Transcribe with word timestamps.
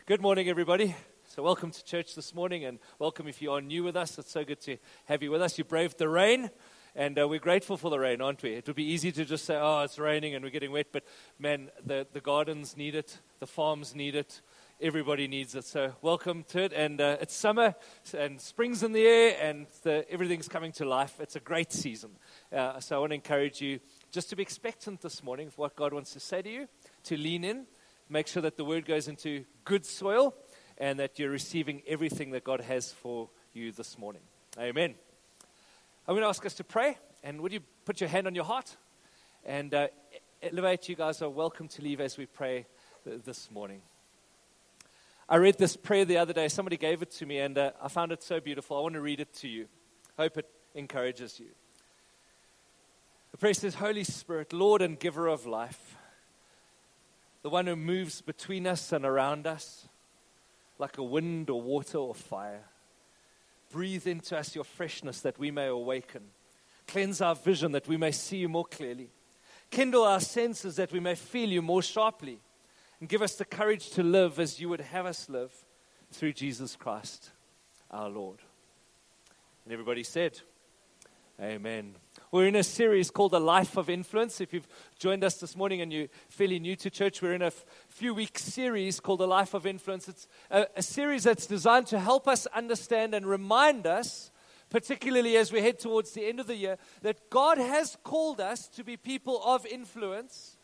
Good 0.05 0.21
morning, 0.21 0.49
everybody. 0.49 0.95
So, 1.29 1.41
welcome 1.41 1.71
to 1.71 1.83
church 1.83 2.13
this 2.13 2.35
morning, 2.35 2.63
and 2.63 2.77
welcome 2.99 3.27
if 3.27 3.41
you 3.41 3.51
are 3.53 3.59
new 3.59 3.83
with 3.83 3.95
us. 3.95 4.19
It's 4.19 4.31
so 4.31 4.45
good 4.45 4.61
to 4.61 4.77
have 5.05 5.23
you 5.23 5.31
with 5.31 5.41
us. 5.41 5.57
You 5.57 5.63
braved 5.63 5.97
the 5.97 6.09
rain, 6.09 6.51
and 6.95 7.17
uh, 7.17 7.27
we're 7.27 7.39
grateful 7.39 7.75
for 7.75 7.89
the 7.89 7.97
rain, 7.97 8.21
aren't 8.21 8.43
we? 8.43 8.53
It 8.53 8.67
would 8.67 8.75
be 8.75 8.83
easy 8.83 9.11
to 9.13 9.25
just 9.25 9.45
say, 9.45 9.57
oh, 9.59 9.81
it's 9.81 9.97
raining 9.97 10.35
and 10.35 10.45
we're 10.45 10.51
getting 10.51 10.71
wet, 10.71 10.89
but 10.91 11.05
man, 11.39 11.71
the, 11.83 12.05
the 12.13 12.21
gardens 12.21 12.77
need 12.77 12.93
it, 12.93 13.17
the 13.39 13.47
farms 13.47 13.95
need 13.95 14.13
it, 14.13 14.41
everybody 14.81 15.27
needs 15.27 15.53
it. 15.53 15.63
So, 15.65 15.93
welcome 16.01 16.43
to 16.49 16.63
it. 16.63 16.73
And 16.73 16.99
uh, 16.99 17.17
it's 17.21 17.35
summer, 17.35 17.75
and 18.17 18.41
spring's 18.41 18.81
in 18.81 18.93
the 18.93 19.05
air, 19.05 19.37
and 19.39 19.67
the, 19.83 20.09
everything's 20.09 20.47
coming 20.47 20.71
to 20.73 20.85
life. 20.85 21.19
It's 21.19 21.35
a 21.35 21.39
great 21.39 21.71
season. 21.71 22.11
Uh, 22.51 22.79
so, 22.79 22.95
I 22.95 22.99
want 22.99 23.11
to 23.11 23.15
encourage 23.15 23.61
you 23.61 23.79
just 24.11 24.29
to 24.31 24.35
be 24.35 24.41
expectant 24.41 25.01
this 25.01 25.23
morning 25.23 25.47
of 25.47 25.57
what 25.57 25.75
God 25.75 25.93
wants 25.93 26.13
to 26.13 26.19
say 26.19 26.41
to 26.41 26.49
you, 26.49 26.67
to 27.03 27.15
lean 27.15 27.43
in, 27.43 27.67
make 28.09 28.27
sure 28.27 28.41
that 28.41 28.57
the 28.57 28.65
word 28.65 28.85
goes 28.85 29.07
into 29.07 29.45
good 29.65 29.85
soil, 29.85 30.33
and 30.77 30.99
that 30.99 31.19
you're 31.19 31.29
receiving 31.29 31.83
everything 31.87 32.31
that 32.31 32.43
God 32.43 32.61
has 32.61 32.91
for 32.91 33.29
you 33.53 33.71
this 33.71 33.99
morning. 33.99 34.23
Amen. 34.59 34.95
I'm 36.07 36.15
going 36.15 36.23
to 36.23 36.29
ask 36.29 36.45
us 36.45 36.55
to 36.55 36.63
pray, 36.63 36.97
and 37.23 37.41
would 37.41 37.53
you 37.53 37.59
put 37.85 38.01
your 38.01 38.09
hand 38.09 38.25
on 38.25 38.33
your 38.33 38.45
heart? 38.45 38.75
And 39.45 39.73
uh, 39.73 39.87
Elevate, 40.41 40.89
you 40.89 40.95
guys 40.95 41.21
are 41.21 41.29
welcome 41.29 41.67
to 41.67 41.83
leave 41.83 42.01
as 42.01 42.17
we 42.17 42.25
pray 42.25 42.65
th- 43.05 43.21
this 43.23 43.51
morning. 43.51 43.81
I 45.31 45.37
read 45.37 45.57
this 45.57 45.77
prayer 45.77 46.03
the 46.03 46.17
other 46.17 46.33
day. 46.33 46.49
Somebody 46.49 46.75
gave 46.75 47.01
it 47.01 47.09
to 47.11 47.25
me, 47.25 47.37
and 47.37 47.57
uh, 47.57 47.71
I 47.81 47.87
found 47.87 48.11
it 48.11 48.21
so 48.21 48.41
beautiful. 48.41 48.77
I 48.77 48.81
want 48.81 48.95
to 48.95 49.01
read 49.01 49.21
it 49.21 49.33
to 49.35 49.47
you. 49.47 49.67
Hope 50.19 50.37
it 50.37 50.45
encourages 50.75 51.39
you. 51.39 51.47
The 53.31 53.37
prayer 53.37 53.53
says, 53.53 53.75
Holy 53.75 54.03
Spirit, 54.03 54.51
Lord 54.51 54.81
and 54.81 54.99
giver 54.99 55.27
of 55.27 55.45
life, 55.45 55.95
the 57.43 57.49
one 57.49 57.65
who 57.65 57.77
moves 57.77 58.19
between 58.19 58.67
us 58.67 58.91
and 58.91 59.05
around 59.05 59.47
us 59.47 59.87
like 60.77 60.97
a 60.97 61.03
wind 61.03 61.49
or 61.49 61.61
water 61.61 61.99
or 61.99 62.13
fire. 62.13 62.65
Breathe 63.71 64.07
into 64.07 64.37
us 64.37 64.53
your 64.53 64.65
freshness 64.65 65.21
that 65.21 65.39
we 65.39 65.49
may 65.49 65.67
awaken. 65.67 66.23
Cleanse 66.87 67.21
our 67.21 67.35
vision 67.35 67.71
that 67.71 67.87
we 67.87 67.95
may 67.95 68.11
see 68.11 68.39
you 68.39 68.49
more 68.49 68.65
clearly. 68.65 69.11
Kindle 69.69 70.03
our 70.03 70.19
senses 70.19 70.75
that 70.75 70.91
we 70.91 70.99
may 70.99 71.15
feel 71.15 71.47
you 71.47 71.61
more 71.61 71.81
sharply. 71.81 72.41
And 73.01 73.09
give 73.09 73.23
us 73.23 73.33
the 73.33 73.45
courage 73.45 73.89
to 73.91 74.03
live 74.03 74.39
as 74.39 74.59
you 74.59 74.69
would 74.69 74.79
have 74.79 75.07
us 75.07 75.27
live 75.27 75.51
through 76.11 76.33
Jesus 76.33 76.75
Christ, 76.75 77.31
our 77.89 78.07
Lord. 78.07 78.37
And 79.65 79.73
everybody 79.73 80.03
said, 80.03 80.39
Amen. 81.41 81.95
We're 82.31 82.45
in 82.45 82.55
a 82.55 82.63
series 82.63 83.09
called 83.09 83.33
A 83.33 83.39
Life 83.39 83.75
of 83.75 83.89
Influence. 83.89 84.39
If 84.39 84.53
you've 84.53 84.67
joined 84.99 85.23
us 85.23 85.37
this 85.37 85.55
morning 85.55 85.81
and 85.81 85.91
you're 85.91 86.09
fairly 86.29 86.59
new 86.59 86.75
to 86.75 86.91
church, 86.91 87.23
we're 87.23 87.33
in 87.33 87.41
a 87.41 87.47
f- 87.47 87.65
few 87.89 88.13
week 88.13 88.37
series 88.37 88.99
called 88.99 89.21
A 89.21 89.25
Life 89.25 89.55
of 89.55 89.65
Influence. 89.65 90.07
It's 90.07 90.27
a, 90.51 90.67
a 90.75 90.83
series 90.83 91.23
that's 91.23 91.47
designed 91.47 91.87
to 91.87 91.99
help 91.99 92.27
us 92.27 92.45
understand 92.53 93.15
and 93.15 93.25
remind 93.25 93.87
us, 93.87 94.29
particularly 94.69 95.37
as 95.37 95.51
we 95.51 95.61
head 95.61 95.79
towards 95.79 96.11
the 96.11 96.27
end 96.27 96.39
of 96.39 96.45
the 96.45 96.55
year, 96.55 96.77
that 97.01 97.31
God 97.31 97.57
has 97.57 97.97
called 98.03 98.39
us 98.39 98.67
to 98.67 98.83
be 98.83 98.95
people 98.95 99.41
of 99.43 99.65
influence, 99.65 100.57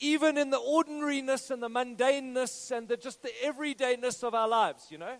even 0.00 0.36
in 0.36 0.50
the 0.50 0.58
ordinariness 0.58 1.50
and 1.50 1.62
the 1.62 1.70
mundaneness 1.70 2.70
and 2.70 2.88
the, 2.88 2.96
just 2.96 3.22
the 3.22 3.32
everydayness 3.44 4.22
of 4.22 4.34
our 4.34 4.48
lives, 4.48 4.86
you 4.90 4.98
know? 4.98 5.16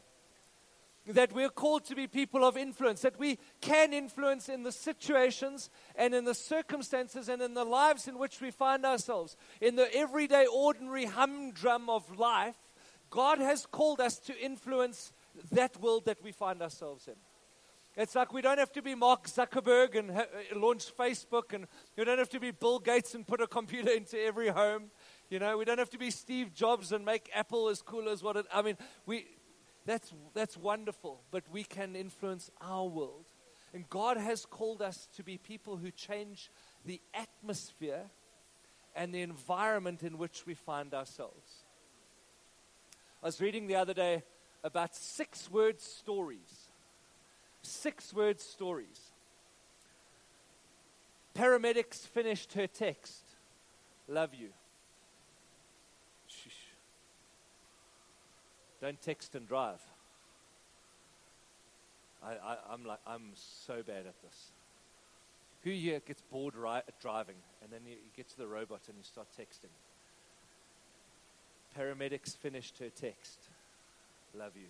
that 1.08 1.32
we're 1.32 1.48
called 1.48 1.84
to 1.84 1.94
be 1.94 2.06
people 2.06 2.44
of 2.44 2.56
influence, 2.56 3.02
that 3.02 3.18
we 3.18 3.38
can 3.60 3.92
influence 3.92 4.48
in 4.48 4.64
the 4.64 4.72
situations 4.72 5.70
and 5.94 6.14
in 6.14 6.24
the 6.24 6.34
circumstances 6.34 7.28
and 7.28 7.40
in 7.40 7.54
the 7.54 7.64
lives 7.64 8.08
in 8.08 8.18
which 8.18 8.40
we 8.40 8.50
find 8.50 8.84
ourselves. 8.84 9.36
In 9.60 9.76
the 9.76 9.92
everyday, 9.94 10.46
ordinary 10.46 11.04
humdrum 11.04 11.88
of 11.88 12.18
life, 12.18 12.56
God 13.10 13.38
has 13.38 13.66
called 13.66 14.00
us 14.00 14.18
to 14.20 14.36
influence 14.38 15.12
that 15.52 15.80
world 15.80 16.06
that 16.06 16.22
we 16.24 16.32
find 16.32 16.60
ourselves 16.60 17.06
in. 17.06 17.14
It's 17.96 18.14
like 18.14 18.32
we 18.32 18.42
don't 18.42 18.58
have 18.58 18.72
to 18.72 18.82
be 18.82 18.94
Mark 18.94 19.26
Zuckerberg 19.26 19.98
and 19.98 20.10
ha- 20.10 20.26
uh, 20.54 20.58
launch 20.58 20.94
Facebook, 20.94 21.54
and 21.54 21.66
we 21.96 22.04
don't 22.04 22.18
have 22.18 22.28
to 22.30 22.40
be 22.40 22.50
Bill 22.50 22.78
Gates 22.78 23.14
and 23.14 23.26
put 23.26 23.40
a 23.40 23.46
computer 23.46 23.90
into 23.96 24.20
every 24.20 24.48
home. 24.48 24.90
You 25.30 25.38
know, 25.38 25.56
we 25.56 25.64
don't 25.64 25.78
have 25.78 25.90
to 25.90 25.98
be 25.98 26.10
Steve 26.10 26.52
Jobs 26.52 26.92
and 26.92 27.04
make 27.04 27.30
Apple 27.34 27.68
as 27.68 27.80
cool 27.80 28.08
as 28.08 28.22
what 28.22 28.36
it. 28.36 28.46
I 28.52 28.62
mean, 28.62 28.76
we 29.06 29.26
that's, 29.86 30.12
that's 30.34 30.56
wonderful, 30.56 31.22
but 31.30 31.44
we 31.50 31.62
can 31.62 31.94
influence 31.94 32.50
our 32.60 32.86
world. 32.86 33.26
And 33.72 33.88
God 33.88 34.16
has 34.16 34.44
called 34.44 34.82
us 34.82 35.08
to 35.16 35.22
be 35.22 35.38
people 35.38 35.76
who 35.76 35.90
change 35.90 36.50
the 36.84 37.00
atmosphere 37.14 38.10
and 38.96 39.14
the 39.14 39.22
environment 39.22 40.02
in 40.02 40.18
which 40.18 40.44
we 40.44 40.54
find 40.54 40.92
ourselves. 40.92 41.64
I 43.22 43.26
was 43.26 43.40
reading 43.40 43.68
the 43.68 43.76
other 43.76 43.94
day 43.94 44.24
about 44.64 44.96
six 44.96 45.50
word 45.50 45.80
stories. 45.80 46.65
Six 47.66 48.14
word 48.14 48.40
stories. 48.40 49.00
Paramedics 51.34 52.06
finished 52.06 52.54
her 52.54 52.66
text 52.66 53.22
Love 54.08 54.34
you. 54.34 54.50
Don't 58.80 59.00
text 59.00 59.34
and 59.34 59.48
drive. 59.48 59.80
I, 62.22 62.56
am 62.72 62.84
like, 62.84 62.98
I'm 63.06 63.30
so 63.34 63.82
bad 63.82 64.06
at 64.06 64.20
this. 64.22 64.52
Who 65.64 65.70
here 65.70 66.00
gets 66.00 66.22
bored 66.22 66.54
ri- 66.54 66.82
driving 67.00 67.36
and 67.62 67.72
then 67.72 67.80
you, 67.84 67.92
you 67.92 68.10
get 68.16 68.28
to 68.30 68.36
the 68.36 68.46
robot 68.46 68.82
and 68.88 68.96
you 68.96 69.02
start 69.02 69.28
texting? 69.38 69.70
Paramedics 71.76 72.36
finished 72.36 72.78
her 72.78 72.90
text. 72.90 73.48
Love 74.34 74.52
you. 74.56 74.68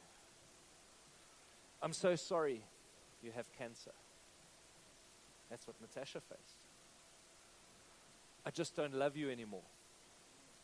I'm 1.82 1.92
so 1.92 2.14
sorry 2.14 2.62
you 3.26 3.32
have 3.32 3.52
cancer. 3.58 3.90
That's 5.50 5.66
what 5.66 5.74
Natasha 5.80 6.20
faced. 6.20 6.60
I 8.46 8.50
just 8.50 8.76
don't 8.76 8.94
love 8.94 9.16
you 9.16 9.30
anymore. 9.30 9.66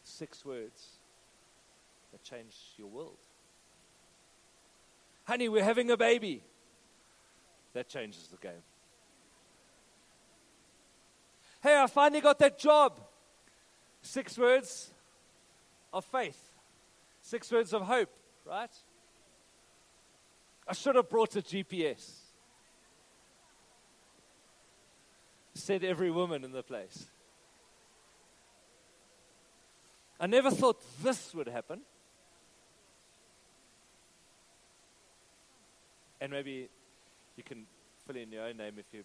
Six 0.05 0.45
words 0.45 0.87
that 2.13 2.23
change 2.23 2.55
your 2.77 2.87
world. 2.87 3.19
Honey, 5.25 5.49
we're 5.49 5.65
having 5.65 5.91
a 5.91 5.97
baby. 5.97 6.43
That 7.75 7.89
changes 7.89 8.29
the 8.29 8.37
game. 8.37 8.63
Hey, 11.63 11.77
I 11.81 11.87
finally 11.89 12.21
got 12.21 12.39
that 12.39 12.59
job. 12.59 13.01
Six 14.03 14.39
words 14.39 14.91
of 15.93 16.05
faith, 16.05 16.51
six 17.21 17.51
words 17.51 17.73
of 17.73 17.83
hope, 17.83 18.11
right? 18.45 18.71
I 20.67 20.75
should 20.75 20.97
have 20.97 21.09
brought 21.09 21.37
a 21.37 21.43
GPS. 21.43 22.22
Said 25.55 25.85
every 25.85 26.11
woman 26.11 26.45
in 26.45 26.53
the 26.53 26.63
place. 26.63 27.07
I 30.19 30.27
never 30.27 30.51
thought 30.51 30.81
this 31.03 31.35
would 31.35 31.49
happen. 31.49 31.81
And 36.21 36.31
maybe 36.31 36.69
you 37.37 37.43
can 37.43 37.67
fill 38.07 38.17
in 38.17 38.31
your 38.31 38.45
own 38.45 38.57
name 38.57 38.75
if 38.79 38.87
you're 38.93 39.03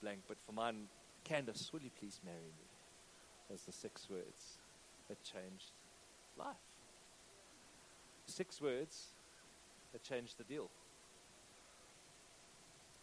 blank, 0.00 0.20
but 0.28 0.36
for 0.46 0.52
mine, 0.52 0.86
Candace, 1.24 1.72
will 1.72 1.80
you 1.80 1.90
please 1.98 2.20
marry 2.24 2.36
me? 2.38 2.68
Those 3.50 3.62
the 3.62 3.72
six 3.72 4.08
words 4.08 4.58
that 5.08 5.22
changed 5.22 5.72
life. 6.38 6.54
Six 8.26 8.60
words 8.60 9.08
that 9.92 10.02
changed 10.02 10.38
the 10.38 10.44
deal. 10.44 10.70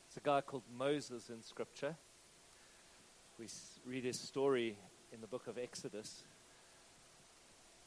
It's 0.08 0.18
a 0.18 0.22
guy 0.22 0.42
called 0.42 0.64
Moses 0.78 1.30
in 1.30 1.42
Scripture. 1.42 1.96
We 3.40 3.48
read 3.86 4.04
his 4.04 4.20
story 4.20 4.78
in 5.14 5.22
the 5.22 5.28
book 5.28 5.48
of 5.48 5.58
Exodus. 5.58 6.24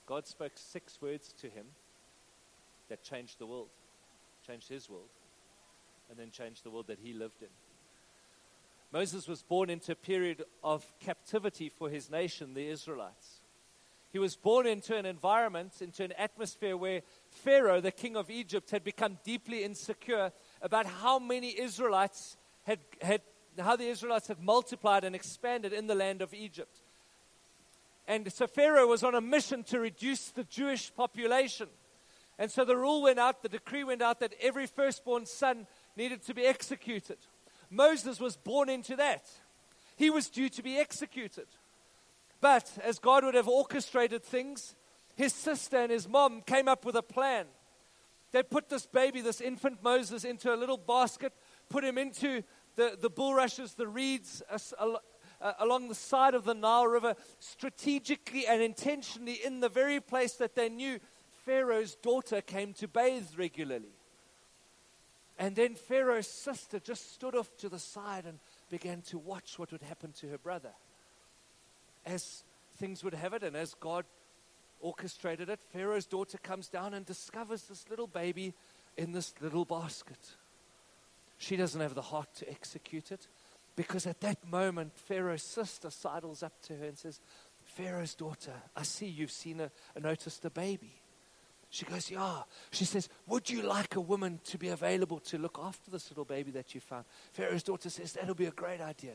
God 0.06 0.26
spoke 0.26 0.52
six 0.56 1.00
words 1.00 1.32
to 1.41 1.49
him 1.49 1.67
that 2.88 3.02
changed 3.02 3.38
the 3.38 3.46
world, 3.46 3.69
changed 4.46 4.69
his 4.69 4.88
world 4.88 5.08
and 6.11 6.19
then 6.19 6.31
changed 6.31 6.64
the 6.64 6.70
world 6.70 6.87
that 6.88 6.99
he 7.02 7.12
lived 7.12 7.43
in. 7.43 7.49
Moses 8.93 9.26
was 9.26 9.43
born 9.43 9.70
into 9.70 9.93
a 9.93 9.96
period 9.96 10.44
of 10.62 10.87
captivity 11.00 11.69
for 11.69 11.88
his 11.88 12.11
nation, 12.11 12.55
the 12.55 12.69
Israelites. 12.69 13.40
He 14.12 14.20
was 14.20 14.37
born 14.37 14.67
into 14.67 14.97
an 14.97 15.06
environment, 15.06 15.73
into 15.81 16.05
an 16.05 16.12
atmosphere 16.12 16.76
where 16.76 17.02
Pharaoh, 17.31 17.81
the 17.81 17.90
king 17.90 18.17
of 18.17 18.31
Egypt, 18.31 18.70
had 18.70 18.85
become 18.85 19.19
deeply 19.25 19.64
insecure 19.64 20.31
about 20.62 20.87
how 20.87 21.19
many 21.19 21.58
Israelites 21.58 22.37
had, 22.62 22.79
had 23.00 23.23
how 23.59 23.77
the 23.77 23.89
Israelites 23.89 24.29
had 24.29 24.41
multiplied 24.41 25.05
and 25.05 25.15
expanded 25.15 25.73
in 25.73 25.87
the 25.87 25.95
land 25.95 26.23
of 26.23 26.35
Egypt. 26.35 26.81
And 28.06 28.31
so 28.33 28.47
Pharaoh 28.47 28.87
was 28.87 29.03
on 29.03 29.15
a 29.15 29.21
mission 29.21 29.62
to 29.65 29.81
reduce 29.81 30.31
the 30.31 30.45
Jewish 30.45 30.95
population. 30.95 31.69
And 32.39 32.51
so 32.51 32.65
the 32.65 32.77
rule 32.77 33.03
went 33.03 33.19
out, 33.19 33.43
the 33.43 33.49
decree 33.49 33.85
went 33.85 34.03
out 34.03 34.21
that 34.21 34.35
every 34.41 34.67
firstborn 34.67 35.27
son 35.27 35.67
needed 35.97 36.23
to 36.27 36.35
be 36.35 36.45
executed. 36.45 37.19
Moses 37.71 38.21
was 38.21 38.37
born 38.37 38.69
into 38.69 38.97
that. 38.97 39.25
He 39.97 40.11
was 40.11 40.29
due 40.29 40.49
to 40.50 40.62
be 40.62 40.77
executed. 40.77 41.47
But 42.41 42.71
as 42.83 42.99
God 42.99 43.25
would 43.25 43.35
have 43.35 43.49
orchestrated 43.49 44.23
things, 44.23 44.75
his 45.17 45.33
sister 45.33 45.79
and 45.79 45.91
his 45.91 46.09
mom 46.09 46.43
came 46.43 46.69
up 46.69 46.85
with 46.85 46.97
a 46.97 47.03
plan. 47.03 47.47
They 48.33 48.43
put 48.43 48.69
this 48.69 48.85
baby, 48.85 49.21
this 49.21 49.41
infant 49.41 49.83
Moses, 49.83 50.25
into 50.25 50.53
a 50.53 50.57
little 50.57 50.77
basket, 50.77 51.33
put 51.69 51.85
him 51.85 51.97
into 51.97 52.43
the, 52.76 52.97
the 53.00 53.11
bulrushes, 53.11 53.75
the 53.75 53.87
reeds 53.87 54.43
along 55.61 55.88
the 55.88 55.94
side 55.94 56.35
of 56.35 56.44
the 56.44 56.55
Nile 56.55 56.87
River, 56.87 57.15
strategically 57.38 58.47
and 58.47 58.62
intentionally 58.62 59.41
in 59.44 59.61
the 59.61 59.69
very 59.69 60.00
place 60.00 60.35
that 60.35 60.55
they 60.55 60.69
knew 60.69 60.99
Pharaoh's 61.44 61.94
daughter 61.97 62.41
came 62.41 62.73
to 62.75 62.88
bathe 62.88 63.29
regularly. 63.37 63.93
And 65.38 65.56
then 65.56 65.75
Pharaoh's 65.75 66.29
sister 66.29 66.79
just 66.79 67.12
stood 67.12 67.35
off 67.35 67.55
to 67.59 67.69
the 67.69 67.79
side 67.79 68.25
and 68.25 68.38
began 68.71 69.03
to 69.03 69.19
watch 69.19 69.59
what 69.59 69.73
would 69.73 69.82
happen 69.82 70.12
to 70.21 70.29
her 70.29 70.38
brother. 70.38 70.73
As 72.06 72.44
things 72.76 73.03
would 73.03 73.15
have 73.15 73.35
it, 73.35 73.43
and 73.43 73.56
as 73.56 73.75
God 73.75 74.05
orchestrated 74.81 75.49
it, 75.49 75.61
Pharaoh's 75.73 76.06
daughter 76.06 76.38
comes 76.38 76.69
down 76.69 76.94
and 76.94 77.05
discovers 77.05 77.62
this 77.62 77.88
little 77.91 78.06
baby 78.06 78.55
in 78.97 79.12
this 79.12 79.35
little 79.41 79.65
basket. 79.65 80.37
She 81.39 81.57
doesn't 81.57 81.81
have 81.81 81.95
the 81.95 82.03
heart 82.03 82.35
to 82.37 82.51
execute 82.51 83.13
it 83.13 83.27
because 83.77 84.07
at 84.07 84.21
that 84.21 84.49
moment, 84.49 84.93
Pharaoh's 84.97 85.43
sister 85.43 85.91
sidles 85.91 86.43
up 86.43 86.61
to 86.63 86.77
her 86.77 86.85
and 86.85 86.99
says, 86.99 87.21
Pharaoh's 87.65 88.15
daughter, 88.15 88.53
I 88.77 88.83
see 88.83 89.07
you've 89.07 89.31
seen 89.31 89.61
a, 89.61 89.71
noticed 89.99 90.45
a 90.45 90.51
baby. 90.51 91.01
She 91.71 91.85
goes, 91.85 92.09
Yeah. 92.09 92.43
She 92.71 92.85
says, 92.85 93.09
Would 93.27 93.51
you 93.51 93.63
like 93.63 93.97
a 93.97 94.01
woman 94.01 94.39
to 94.45 94.59
be 94.59 94.69
available 94.69 95.19
to 95.21 95.39
look 95.39 95.59
after 95.61 95.91
this 95.91 96.09
little 96.09 96.25
baby 96.25 96.53
that 96.53 96.73
you 96.73 96.81
found? 96.81 97.05
Pharaoh's 97.33 97.65
daughter 97.65 97.91
says, 97.91 98.13
That'll 98.13 98.37
be 98.37 98.47
a 98.47 98.53
great 98.53 98.81
idea. 98.81 99.15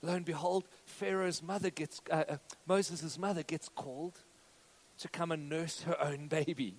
Lo 0.00 0.14
and 0.14 0.24
behold, 0.24 0.66
Pharaoh's 0.86 1.42
mother 1.42 1.70
gets, 1.70 2.00
uh, 2.10 2.24
uh, 2.28 2.36
Moses' 2.66 3.18
mother 3.18 3.42
gets 3.42 3.68
called 3.68 4.18
to 5.00 5.08
come 5.08 5.30
and 5.32 5.48
nurse 5.48 5.82
her 5.82 6.00
own 6.00 6.28
baby. 6.28 6.76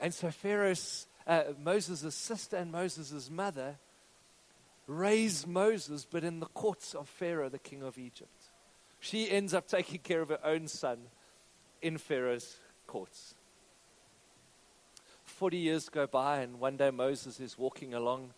And 0.00 0.12
so 0.12 0.32
Pharaoh's, 0.32 1.06
uh, 1.26 1.42
Moses' 1.62 2.14
sister 2.14 2.56
and 2.56 2.72
Moses' 2.72 3.30
mother 3.30 3.76
raise 4.86 5.46
Moses, 5.46 6.06
but 6.10 6.24
in 6.24 6.40
the 6.40 6.46
courts 6.46 6.94
of 6.94 7.08
Pharaoh, 7.08 7.48
the 7.48 7.58
king 7.58 7.82
of 7.82 7.98
Egypt. 7.98 8.44
She 9.00 9.30
ends 9.30 9.54
up 9.54 9.66
taking 9.66 10.00
care 10.00 10.20
of 10.20 10.28
her 10.28 10.44
own 10.44 10.68
son 10.68 10.98
in 11.80 11.98
Pharaoh's 11.98 12.56
courts. 12.86 13.34
Forty 15.24 15.58
years 15.58 15.88
go 15.88 16.06
by, 16.06 16.40
and 16.40 16.60
one 16.60 16.76
day 16.76 16.90
Moses 16.90 17.40
is 17.40 17.58
walking 17.58 17.94
along 17.94 18.34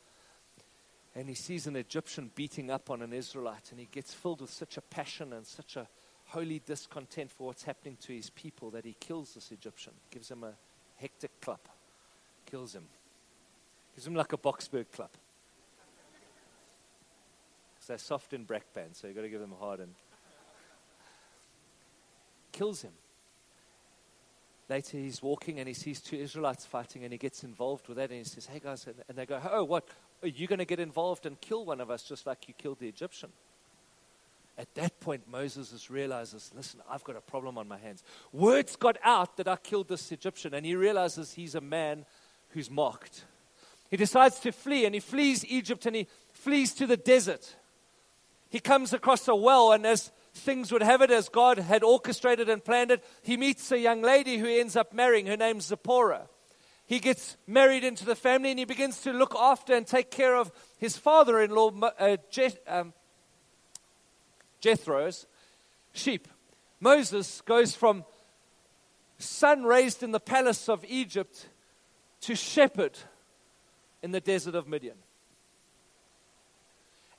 and 1.14 1.28
he 1.28 1.34
sees 1.34 1.66
an 1.66 1.76
Egyptian 1.76 2.30
beating 2.34 2.70
up 2.70 2.90
on 2.90 3.00
an 3.00 3.12
Israelite, 3.12 3.70
and 3.70 3.78
he 3.78 3.88
gets 3.90 4.12
filled 4.12 4.40
with 4.40 4.50
such 4.50 4.76
a 4.76 4.80
passion 4.80 5.32
and 5.32 5.46
such 5.46 5.76
a 5.76 5.86
holy 6.26 6.60
discontent 6.66 7.30
for 7.30 7.46
what's 7.46 7.62
happening 7.62 7.96
to 8.00 8.12
his 8.12 8.30
people 8.30 8.70
that 8.70 8.84
he 8.84 8.96
kills 8.98 9.34
this 9.34 9.52
Egyptian, 9.52 9.92
gives 10.10 10.30
him 10.30 10.42
a 10.42 10.54
hectic 10.96 11.40
clap, 11.40 11.68
kills 12.54 12.72
him, 12.72 12.84
gives 13.96 14.06
him 14.06 14.14
like 14.14 14.32
a 14.32 14.36
Boksburg 14.36 14.86
clap. 14.92 15.10
Because 17.74 17.88
they're 17.88 17.98
soft 17.98 18.32
in 18.32 18.46
Brakpan, 18.46 18.92
so 18.92 19.08
you've 19.08 19.16
got 19.16 19.22
to 19.22 19.28
give 19.28 19.40
them 19.40 19.52
a 19.52 19.56
hard 19.56 19.80
and 19.80 19.92
kills 22.52 22.82
him. 22.82 22.92
Later, 24.68 24.98
he's 24.98 25.20
walking 25.20 25.58
and 25.58 25.66
he 25.66 25.74
sees 25.74 26.00
two 26.00 26.14
Israelites 26.14 26.64
fighting 26.64 27.02
and 27.02 27.12
he 27.12 27.18
gets 27.18 27.42
involved 27.42 27.88
with 27.88 27.96
that 27.96 28.10
and 28.10 28.18
he 28.18 28.24
says, 28.24 28.46
Hey 28.46 28.60
guys, 28.62 28.86
and 28.86 29.18
they 29.18 29.26
go, 29.26 29.40
Oh, 29.50 29.64
what? 29.64 29.88
Are 30.22 30.28
you 30.28 30.46
going 30.46 30.60
to 30.60 30.64
get 30.64 30.78
involved 30.78 31.26
and 31.26 31.40
kill 31.40 31.64
one 31.64 31.80
of 31.80 31.90
us 31.90 32.04
just 32.04 32.24
like 32.24 32.46
you 32.46 32.54
killed 32.54 32.78
the 32.78 32.86
Egyptian? 32.86 33.30
At 34.56 34.72
that 34.76 35.00
point, 35.00 35.22
Moses 35.28 35.90
realizes, 35.90 36.52
Listen, 36.54 36.80
I've 36.88 37.02
got 37.02 37.16
a 37.16 37.20
problem 37.20 37.58
on 37.58 37.66
my 37.66 37.78
hands. 37.78 38.04
Words 38.32 38.76
got 38.76 38.96
out 39.02 39.38
that 39.38 39.48
I 39.48 39.56
killed 39.56 39.88
this 39.88 40.12
Egyptian, 40.12 40.54
and 40.54 40.64
he 40.64 40.76
realizes 40.76 41.32
he's 41.32 41.56
a 41.56 41.60
man 41.60 42.06
who's 42.54 42.70
mocked. 42.70 43.24
He 43.90 43.96
decides 43.96 44.40
to 44.40 44.52
flee 44.52 44.86
and 44.86 44.94
he 44.94 45.00
flees 45.00 45.44
Egypt 45.44 45.86
and 45.86 45.94
he 45.94 46.06
flees 46.32 46.72
to 46.74 46.86
the 46.86 46.96
desert. 46.96 47.56
He 48.48 48.60
comes 48.60 48.92
across 48.92 49.26
a 49.28 49.34
well, 49.34 49.72
and 49.72 49.84
as 49.84 50.12
things 50.32 50.70
would 50.70 50.82
have 50.82 51.02
it 51.02 51.10
as 51.10 51.28
God 51.28 51.58
had 51.58 51.82
orchestrated 51.82 52.48
and 52.48 52.64
planned 52.64 52.92
it, 52.92 53.04
he 53.22 53.36
meets 53.36 53.70
a 53.72 53.78
young 53.78 54.00
lady 54.00 54.38
who 54.38 54.46
ends 54.46 54.76
up 54.76 54.92
marrying. 54.92 55.26
Her 55.26 55.36
name's 55.36 55.66
Zipporah. 55.66 56.28
He 56.86 57.00
gets 57.00 57.36
married 57.46 57.82
into 57.82 58.04
the 58.04 58.14
family 58.14 58.50
and 58.50 58.58
he 58.58 58.64
begins 58.64 59.00
to 59.02 59.12
look 59.12 59.34
after 59.34 59.74
and 59.74 59.86
take 59.86 60.10
care 60.10 60.36
of 60.36 60.52
his 60.78 60.96
father 60.96 61.40
in 61.40 61.50
law, 61.50 61.72
uh, 61.98 62.16
um, 62.68 62.92
Jethro's 64.60 65.26
sheep. 65.92 66.28
Moses 66.80 67.40
goes 67.40 67.74
from 67.74 68.04
son 69.18 69.64
raised 69.64 70.02
in 70.02 70.12
the 70.12 70.20
palace 70.20 70.68
of 70.68 70.84
Egypt 70.86 71.48
to 72.24 72.34
shepherd 72.34 72.98
in 74.02 74.10
the 74.10 74.20
desert 74.20 74.54
of 74.54 74.68
Midian. 74.68 74.96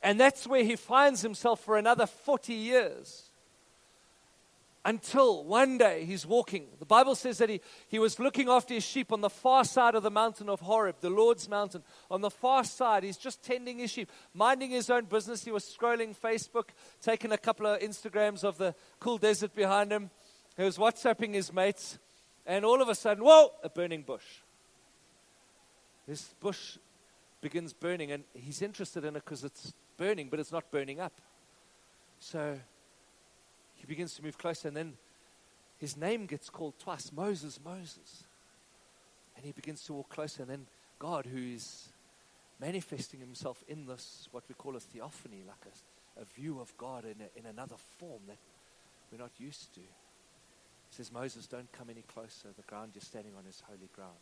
And 0.01 0.19
that's 0.19 0.45
where 0.45 0.63
he 0.63 0.75
finds 0.75 1.21
himself 1.21 1.61
for 1.61 1.77
another 1.77 2.05
40 2.05 2.53
years. 2.53 3.23
Until 4.83 5.43
one 5.43 5.79
day 5.79 6.05
he's 6.05 6.27
walking. 6.27 6.67
The 6.77 6.85
Bible 6.85 7.15
says 7.15 7.39
that 7.39 7.49
he, 7.49 7.59
he 7.87 7.97
was 7.97 8.19
looking 8.19 8.47
after 8.47 8.75
his 8.75 8.83
sheep 8.83 9.11
on 9.11 9.21
the 9.21 9.31
far 9.31 9.63
side 9.63 9.95
of 9.95 10.03
the 10.03 10.11
mountain 10.11 10.47
of 10.47 10.59
Horeb, 10.59 10.97
the 11.01 11.09
Lord's 11.09 11.49
mountain. 11.49 11.81
On 12.11 12.21
the 12.21 12.29
far 12.29 12.63
side, 12.63 13.01
he's 13.01 13.17
just 13.17 13.43
tending 13.43 13.79
his 13.79 13.89
sheep, 13.89 14.11
minding 14.35 14.69
his 14.69 14.91
own 14.91 15.05
business. 15.05 15.43
He 15.43 15.51
was 15.51 15.63
scrolling 15.63 16.15
Facebook, 16.15 16.69
taking 17.01 17.31
a 17.31 17.37
couple 17.37 17.65
of 17.65 17.79
Instagrams 17.79 18.43
of 18.43 18.59
the 18.59 18.75
cool 18.99 19.17
desert 19.17 19.55
behind 19.55 19.91
him. 19.91 20.11
He 20.55 20.63
was 20.63 20.77
WhatsApping 20.77 21.33
his 21.33 21.51
mates. 21.51 21.97
And 22.45 22.63
all 22.63 22.79
of 22.79 22.89
a 22.89 22.93
sudden, 22.93 23.23
whoa, 23.23 23.53
a 23.63 23.69
burning 23.69 24.03
bush. 24.03 24.43
This 26.07 26.33
bush 26.39 26.77
begins 27.41 27.73
burning, 27.73 28.11
and 28.11 28.23
he's 28.33 28.61
interested 28.61 29.05
in 29.05 29.15
it 29.15 29.23
because 29.25 29.43
it's 29.43 29.73
burning, 29.97 30.29
but 30.29 30.39
it's 30.39 30.51
not 30.51 30.69
burning 30.71 30.99
up. 30.99 31.13
So 32.19 32.59
he 33.75 33.85
begins 33.85 34.15
to 34.15 34.23
move 34.23 34.37
closer, 34.37 34.67
and 34.67 34.77
then 34.77 34.93
his 35.77 35.97
name 35.97 36.25
gets 36.25 36.49
called 36.49 36.73
twice 36.79 37.11
Moses, 37.11 37.59
Moses. 37.63 38.24
And 39.35 39.45
he 39.45 39.51
begins 39.51 39.83
to 39.85 39.93
walk 39.93 40.09
closer, 40.09 40.43
and 40.43 40.51
then 40.51 40.67
God, 41.00 41.25
who 41.25 41.38
is 41.38 41.89
manifesting 42.59 43.19
himself 43.19 43.63
in 43.67 43.85
this, 43.85 44.29
what 44.31 44.43
we 44.47 44.55
call 44.55 44.75
a 44.75 44.79
theophany, 44.79 45.43
like 45.45 45.65
a, 45.65 46.21
a 46.21 46.25
view 46.25 46.59
of 46.59 46.75
God 46.77 47.03
in, 47.03 47.15
a, 47.21 47.39
in 47.39 47.45
another 47.45 47.75
form 48.00 48.21
that 48.27 48.38
we're 49.12 49.17
not 49.17 49.31
used 49.38 49.74
to. 49.75 49.81
Says, 50.91 51.12
Moses, 51.12 51.47
don't 51.47 51.71
come 51.74 51.89
any 51.89 52.03
closer. 52.03 52.47
The 52.55 52.63
ground 52.63 52.91
you're 52.93 53.01
standing 53.01 53.33
on 53.38 53.45
is 53.47 53.62
holy 53.67 53.89
ground. 53.93 54.13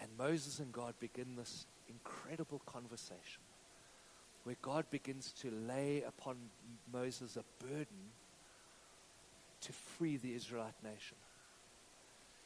And 0.00 0.08
Moses 0.18 0.58
and 0.58 0.72
God 0.72 0.94
begin 0.98 1.36
this 1.36 1.66
incredible 1.88 2.60
conversation 2.66 3.42
where 4.44 4.56
God 4.62 4.86
begins 4.90 5.32
to 5.40 5.50
lay 5.50 6.02
upon 6.02 6.36
Moses 6.90 7.36
a 7.36 7.44
burden 7.64 8.10
to 9.60 9.72
free 9.72 10.16
the 10.16 10.34
Israelite 10.34 10.82
nation. 10.82 11.16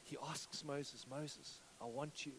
He 0.03 0.17
asks 0.29 0.65
Moses, 0.65 1.07
Moses, 1.09 1.61
I 1.81 1.85
want 1.85 2.27
you 2.27 2.33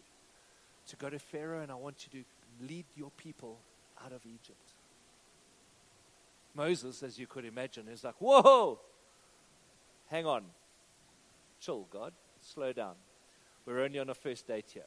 to 0.87 0.95
go 0.97 1.09
to 1.09 1.17
Pharaoh 1.17 1.61
and 1.61 1.71
I 1.71 1.75
want 1.75 2.05
you 2.05 2.19
to 2.21 2.65
lead 2.67 2.85
your 2.95 3.11
people 3.17 3.59
out 4.03 4.11
of 4.11 4.21
Egypt. 4.25 4.73
Moses, 6.53 7.03
as 7.03 7.17
you 7.17 7.27
could 7.27 7.45
imagine, 7.45 7.87
is 7.87 8.03
like, 8.03 8.15
Whoa, 8.19 8.79
hang 10.07 10.25
on. 10.25 10.43
Chill, 11.59 11.87
God. 11.91 12.13
Slow 12.41 12.73
down. 12.73 12.95
We're 13.65 13.81
only 13.81 13.99
on 13.99 14.09
a 14.09 14.13
first 14.13 14.47
date 14.47 14.69
here. 14.73 14.83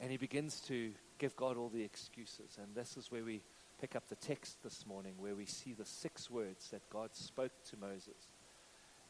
And 0.00 0.10
he 0.10 0.16
begins 0.16 0.60
to 0.62 0.92
give 1.18 1.34
God 1.36 1.56
all 1.56 1.68
the 1.68 1.82
excuses. 1.82 2.58
And 2.62 2.74
this 2.74 2.96
is 2.96 3.10
where 3.10 3.24
we 3.24 3.42
pick 3.80 3.96
up 3.96 4.08
the 4.08 4.16
text 4.16 4.62
this 4.62 4.86
morning, 4.86 5.14
where 5.18 5.34
we 5.34 5.46
see 5.46 5.72
the 5.72 5.84
six 5.84 6.30
words 6.30 6.68
that 6.70 6.88
God 6.90 7.14
spoke 7.14 7.52
to 7.70 7.76
Moses 7.76 8.28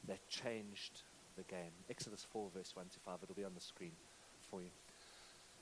that 0.07 0.27
changed 0.29 1.03
the 1.37 1.43
game. 1.45 1.73
Exodus 1.91 2.27
4, 2.33 2.51
verse 2.55 2.75
1 2.75 2.87
to 2.87 3.01
5. 3.01 3.19
It'll 3.23 3.35
be 3.35 3.45
on 3.45 3.55
the 3.55 3.61
screen 3.61 3.93
for 4.51 4.63
you. 4.63 4.71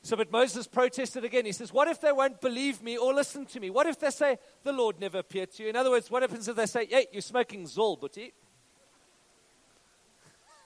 So, 0.03 0.17
but 0.17 0.31
Moses 0.31 0.69
protested 0.69 1.25
again. 1.25 1.45
He 1.45 1.53
says, 1.53 1.73
What 1.73 1.89
if 1.89 2.01
they 2.01 2.13
won't 2.13 2.41
believe 2.41 2.81
me 2.83 2.97
or 2.97 3.13
listen 3.13 3.45
to 3.47 3.59
me? 3.59 3.71
What 3.71 3.87
if 3.87 3.99
they 3.99 4.11
say, 4.11 4.39
The 4.63 4.73
Lord 4.73 5.01
never 5.01 5.19
appeared 5.19 5.51
to 5.53 5.65
you? 5.65 5.69
In 5.69 5.77
other 5.77 5.91
words, 5.91 6.11
what 6.11 6.23
happens 6.23 6.47
if 6.47 6.55
they 6.55 6.67
say, 6.67 6.87
Hey, 6.87 7.07
you're 7.13 7.23
smoking 7.23 7.65
Zol, 7.65 8.01
buddy? 8.01 8.33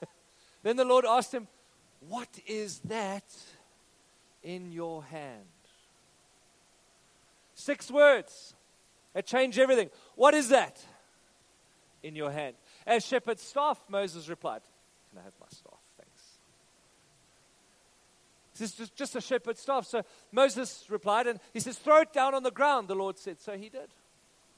then 0.62 0.76
the 0.76 0.85
Lord 0.85 1.07
asked 1.07 1.33
him, 1.33 1.49
What 2.07 2.29
is 2.47 2.81
that 2.81 3.25
in 4.42 4.73
your 4.73 5.02
hand. 5.04 5.47
Six 7.54 7.90
words 7.90 8.54
that 9.12 9.26
change 9.26 9.59
everything. 9.59 9.90
What 10.16 10.35
is 10.35 10.49
that? 10.49 10.80
in 12.02 12.16
your 12.16 12.30
hand? 12.30 12.56
As 12.87 13.04
shepherd's 13.04 13.42
staff, 13.42 13.78
Moses 13.88 14.28
replied. 14.28 14.62
Can 15.11 15.18
I 15.18 15.23
have 15.23 15.32
my 15.40 15.47
staff? 15.50 15.78
Thanks. 15.99 16.23
This 18.56 18.70
is 18.70 18.76
just, 18.76 18.97
just 18.97 19.16
a 19.16 19.20
shepherd's 19.20 19.61
staff. 19.61 19.87
So 19.87 20.02
Moses 20.32 20.85
replied, 20.88 21.26
and 21.26 21.40
he 21.52 21.61
says, 21.61 21.78
Throw 21.78 22.00
it 22.00 22.12
down 22.12 22.35
on 22.35 22.42
the 22.42 22.50
ground, 22.50 22.88
the 22.88 22.94
Lord 22.94 23.18
said. 23.18 23.40
So 23.40 23.56
he 23.56 23.68
did. 23.68 23.88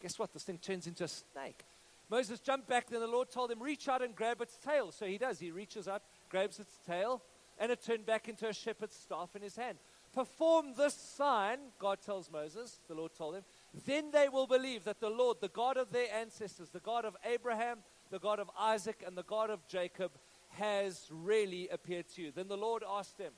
Guess 0.00 0.18
what? 0.18 0.32
This 0.32 0.44
thing 0.44 0.58
turns 0.58 0.86
into 0.86 1.04
a 1.04 1.08
snake. 1.08 1.64
Moses 2.10 2.40
jumped 2.40 2.68
back, 2.68 2.90
then 2.90 3.00
the 3.00 3.06
Lord 3.06 3.30
told 3.30 3.50
him, 3.50 3.62
Reach 3.62 3.88
out 3.88 4.02
and 4.02 4.14
grab 4.14 4.40
its 4.40 4.56
tail. 4.56 4.92
So 4.92 5.06
he 5.06 5.18
does. 5.18 5.38
He 5.38 5.50
reaches 5.50 5.88
out, 5.88 6.02
grabs 6.28 6.58
its 6.58 6.78
tail, 6.86 7.22
and 7.62 7.70
it 7.70 7.80
turned 7.80 8.04
back 8.04 8.28
into 8.28 8.48
a 8.48 8.52
shepherd's 8.52 8.96
staff 8.96 9.36
in 9.36 9.40
his 9.40 9.54
hand. 9.54 9.78
Perform 10.12 10.74
this 10.76 10.94
sign, 10.94 11.58
God 11.78 11.98
tells 12.04 12.28
Moses, 12.28 12.80
the 12.88 12.94
Lord 12.94 13.14
told 13.16 13.36
him, 13.36 13.44
then 13.86 14.10
they 14.10 14.28
will 14.28 14.48
believe 14.48 14.82
that 14.82 14.98
the 14.98 15.08
Lord, 15.08 15.36
the 15.40 15.46
God 15.46 15.76
of 15.76 15.92
their 15.92 16.12
ancestors, 16.12 16.70
the 16.70 16.80
God 16.80 17.04
of 17.04 17.16
Abraham, 17.24 17.78
the 18.10 18.18
God 18.18 18.40
of 18.40 18.50
Isaac, 18.58 19.04
and 19.06 19.16
the 19.16 19.22
God 19.22 19.48
of 19.48 19.64
Jacob, 19.68 20.10
has 20.50 21.06
really 21.08 21.68
appeared 21.68 22.08
to 22.16 22.22
you. 22.22 22.32
Then 22.34 22.48
the 22.48 22.56
Lord 22.56 22.82
asked 22.86 23.18
him 23.18 23.32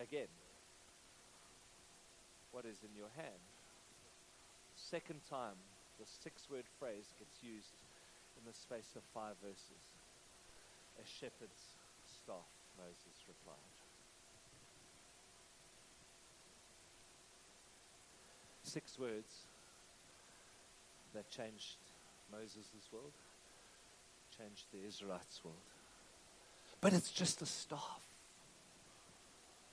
again, 0.00 0.28
What 2.50 2.66
is 2.66 2.76
in 2.84 2.94
your 2.94 3.10
hand? 3.16 3.42
Second 4.76 5.20
time, 5.30 5.56
the 5.98 6.06
six 6.22 6.50
word 6.50 6.64
phrase 6.78 7.14
gets 7.18 7.42
used 7.42 7.72
in 8.36 8.44
the 8.46 8.52
space 8.52 8.92
of 8.94 9.02
five 9.14 9.36
verses. 9.42 9.82
A 11.02 11.06
shepherd's 11.06 11.78
staff, 12.22 12.61
Moses 12.78 13.24
replied. 13.28 13.56
Six 18.62 18.98
words 18.98 19.46
that 21.14 21.30
changed 21.30 21.76
Moses' 22.30 22.88
world, 22.92 23.12
changed 24.38 24.64
the 24.72 24.86
Israelites' 24.86 25.40
world. 25.44 25.56
But 26.80 26.94
it's 26.94 27.10
just 27.10 27.42
a 27.42 27.46
staff, 27.46 28.02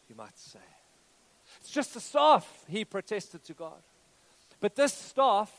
you 0.09 0.15
might 0.15 0.37
say. 0.37 0.59
It's 1.59 1.71
just 1.71 1.95
a 1.95 1.99
staff, 1.99 2.65
he 2.67 2.85
protested 2.85 3.43
to 3.45 3.53
God. 3.53 3.81
But 4.59 4.75
this 4.75 4.93
staff 4.93 5.51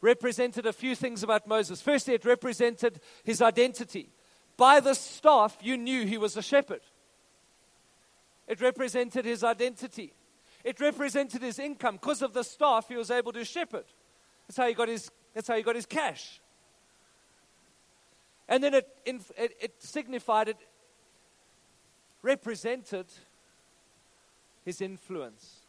represented 0.00 0.66
a 0.66 0.72
few 0.72 0.94
things 0.94 1.22
about 1.22 1.46
Moses. 1.46 1.82
Firstly, 1.82 2.14
it 2.14 2.24
represented 2.24 3.00
his 3.24 3.42
identity. 3.42 4.08
By 4.56 4.80
the 4.80 4.94
staff, 4.94 5.56
you 5.60 5.76
knew 5.76 6.06
he 6.06 6.18
was 6.18 6.36
a 6.36 6.42
shepherd. 6.42 6.80
It 8.46 8.60
represented 8.60 9.24
his 9.24 9.44
identity. 9.44 10.14
It 10.64 10.80
represented 10.80 11.42
his 11.42 11.58
income. 11.58 11.96
Because 11.96 12.22
of 12.22 12.32
the 12.32 12.42
staff, 12.42 12.88
he 12.88 12.96
was 12.96 13.10
able 13.10 13.32
to 13.32 13.44
shepherd. 13.44 13.84
That's 14.46 14.56
how 14.56 14.66
he 14.66 14.74
got 14.74 14.88
his, 14.88 15.10
that's 15.34 15.48
how 15.48 15.56
he 15.56 15.62
got 15.62 15.74
his 15.74 15.86
cash. 15.86 16.40
And 18.48 18.62
then 18.62 18.74
it, 18.74 18.88
it, 19.04 19.22
it 19.60 19.82
signified, 19.82 20.48
it 20.48 20.56
represented 22.22 23.06
his 24.64 24.80
influence. 24.80 25.60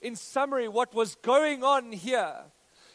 In 0.00 0.16
summary, 0.16 0.68
what 0.68 0.94
was 0.94 1.14
going 1.16 1.62
on 1.62 1.92
here 1.92 2.34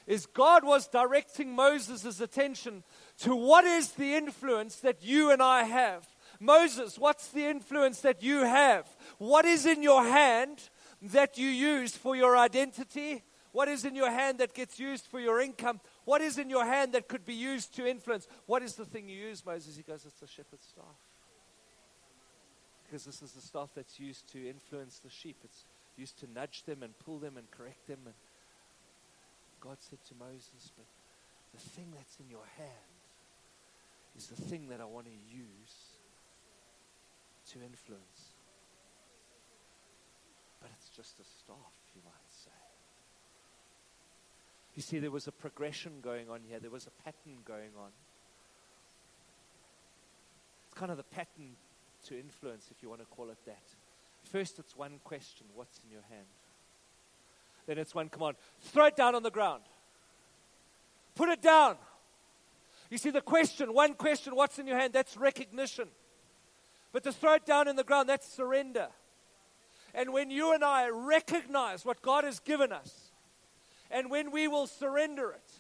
is 0.08 0.26
God 0.26 0.64
was 0.64 0.88
directing 0.88 1.54
Moses' 1.54 2.22
attention 2.22 2.84
to 3.20 3.36
what 3.36 3.66
is 3.66 3.92
the 3.92 4.16
influence 4.16 4.78
that 4.78 5.04
you 5.04 5.32
and 5.32 5.42
I 5.44 5.64
have. 5.64 6.08
Moses, 6.40 6.98
what's 6.98 7.28
the 7.30 7.46
influence 7.46 8.02
that 8.02 8.24
you 8.24 8.40
have? 8.40 8.88
What 9.18 9.46
is 9.46 9.66
in 9.66 9.84
your 9.84 10.04
hand 10.04 10.70
that 11.02 11.38
you 11.38 11.48
use 11.48 11.96
for 11.96 12.16
your 12.16 12.38
identity? 12.38 13.24
What 13.52 13.68
is 13.68 13.86
in 13.86 13.96
your 13.96 14.12
hand 14.12 14.38
that 14.38 14.54
gets 14.54 14.80
used 14.80 15.08
for 15.08 15.20
your 15.20 15.42
income? 15.42 15.82
What 16.06 16.22
is 16.22 16.38
in 16.38 16.50
your 16.50 16.66
hand 16.66 16.94
that 16.94 17.08
could 17.08 17.26
be 17.26 17.34
used 17.34 17.76
to 17.76 17.88
influence? 17.88 18.28
What 18.46 18.62
is 18.62 18.76
the 18.76 18.86
thing 18.86 19.10
you 19.10 19.18
use, 19.18 19.46
Moses? 19.46 19.76
He 19.76 19.84
goes, 19.84 20.06
It's 20.06 20.20
the 20.20 20.28
shepherd's 20.28 20.68
staff. 20.68 20.86
Because 22.84 23.04
this 23.04 23.22
is 23.22 23.32
the 23.32 23.42
staff 23.42 23.70
that's 23.76 24.00
used 24.00 24.32
to 24.32 24.48
influence 24.48 25.00
the 25.00 25.10
sheep. 25.10 25.38
It's 25.44 25.66
used 25.98 26.20
to 26.20 26.32
nudge 26.32 26.64
them 26.64 26.84
and 26.84 26.98
pull 27.00 27.18
them 27.18 27.36
and 27.36 27.50
correct 27.52 27.88
them. 27.88 28.00
And 28.06 28.14
God 29.60 29.78
said 29.80 30.00
to 30.10 30.16
Moses, 30.16 30.72
But 30.76 30.86
the 31.54 31.60
thing 31.60 31.94
that's 31.96 32.20
in 32.20 32.30
your 32.30 32.46
hand 32.58 32.98
is 34.18 34.28
the 34.28 34.42
thing 34.42 34.70
that 34.70 34.82
I 34.82 34.86
want 34.86 35.06
to 35.06 35.12
use 35.12 35.98
to 37.52 37.60
influence. 37.60 38.34
But 40.60 40.72
it's 40.76 40.90
just 40.90 41.20
a 41.20 41.24
staff, 41.24 41.74
you 41.96 42.02
might 42.04 42.30
say. 42.30 42.52
You 44.76 44.82
see, 44.82 45.00
there 45.00 45.12
was 45.12 45.28
a 45.28 45.32
progression 45.32 46.02
going 46.02 46.30
on 46.30 46.42
here, 46.48 46.60
there 46.60 46.72
was 46.72 46.88
a 46.88 47.04
pattern 47.04 47.40
going 47.46 47.72
on. 47.80 47.90
It's 50.66 50.74
kind 50.80 50.92
of 50.92 50.98
the 50.98 51.04
pattern 51.04 51.56
to 52.08 52.20
influence, 52.20 52.68
if 52.70 52.84
you 52.84 52.90
want 52.90 53.02
to 53.02 53.08
call 53.08 53.30
it 53.30 53.40
that. 53.46 53.64
First, 54.24 54.60
it's 54.60 54.76
one 54.76 55.00
question 55.04 55.48
what's 55.56 55.80
in 55.84 55.92
your 55.92 56.04
hand? 56.10 56.28
Then 57.68 57.78
it's 57.78 57.94
one 57.94 58.10
command 58.10 58.38
throw 58.62 58.86
it 58.86 58.96
down 58.96 59.14
on 59.14 59.22
the 59.24 59.30
ground, 59.30 59.62
put 61.16 61.30
it 61.30 61.42
down. 61.42 61.76
You 62.90 62.98
see, 62.98 63.10
the 63.10 63.22
question, 63.22 63.74
one 63.74 63.94
question, 63.94 64.34
what's 64.36 64.58
in 64.60 64.66
your 64.66 64.78
hand? 64.78 64.94
That's 64.94 65.18
recognition. 65.18 65.90
But 66.94 67.04
to 67.04 67.12
throw 67.12 67.34
it 67.34 67.46
down 67.46 67.68
in 67.68 67.76
the 67.76 67.84
ground, 67.84 68.08
that's 68.08 68.28
surrender. 68.32 68.88
And 69.94 70.14
when 70.14 70.32
you 70.32 70.54
and 70.54 70.64
I 70.64 70.90
recognize 70.90 71.84
what 71.84 72.02
God 72.02 72.24
has 72.24 72.40
given 72.40 72.72
us, 72.72 73.12
and 73.92 74.10
when 74.10 74.32
we 74.32 74.48
will 74.48 74.68
surrender 74.68 75.32
it, 75.32 75.52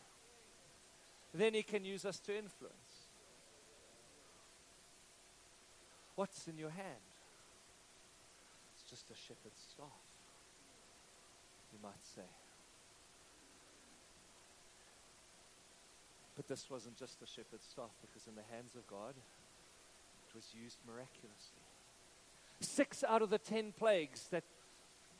then 1.33 1.53
He 1.53 1.63
can 1.63 1.83
use 1.83 2.05
us 2.05 2.19
to 2.21 2.37
influence. 2.37 2.73
What's 6.15 6.47
in 6.47 6.57
your 6.57 6.69
hand? 6.69 6.87
It's 8.75 8.89
just 8.89 9.11
a 9.11 9.15
shepherd's 9.15 9.59
staff, 9.71 9.87
you 11.77 11.87
might 11.87 12.05
say. 12.15 12.27
But 16.35 16.47
this 16.47 16.69
wasn't 16.69 16.97
just 16.97 17.21
a 17.21 17.25
shepherd's 17.25 17.67
staff, 17.67 17.91
because 18.01 18.27
in 18.27 18.35
the 18.35 18.55
hands 18.55 18.75
of 18.75 18.85
God, 18.87 19.15
it 19.17 20.35
was 20.35 20.45
used 20.53 20.77
miraculously. 20.87 21.63
Six 22.59 23.03
out 23.03 23.21
of 23.21 23.29
the 23.29 23.37
ten 23.37 23.73
plagues 23.77 24.27
that 24.29 24.43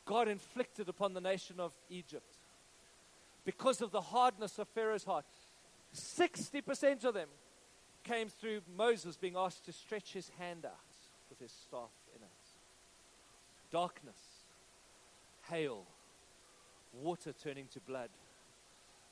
God 0.04 0.28
inflicted 0.28 0.88
upon 0.88 1.14
the 1.14 1.20
nation 1.20 1.60
of 1.60 1.72
Egypt 1.90 2.36
because 3.44 3.80
of 3.80 3.90
the 3.90 4.00
hardness 4.00 4.58
of 4.58 4.68
Pharaoh's 4.68 5.04
heart, 5.04 5.24
60% 5.94 7.04
of 7.04 7.14
them 7.14 7.28
came 8.04 8.28
through 8.28 8.60
Moses 8.76 9.16
being 9.16 9.36
asked 9.36 9.64
to 9.66 9.72
stretch 9.72 10.12
his 10.12 10.30
hand 10.38 10.64
out 10.64 10.72
with 11.30 11.38
his 11.38 11.52
staff 11.52 11.90
in 12.14 12.22
it. 12.22 12.28
Darkness, 13.70 14.18
hail, 15.50 15.86
water 17.02 17.32
turning 17.32 17.66
to 17.72 17.80
blood, 17.80 18.10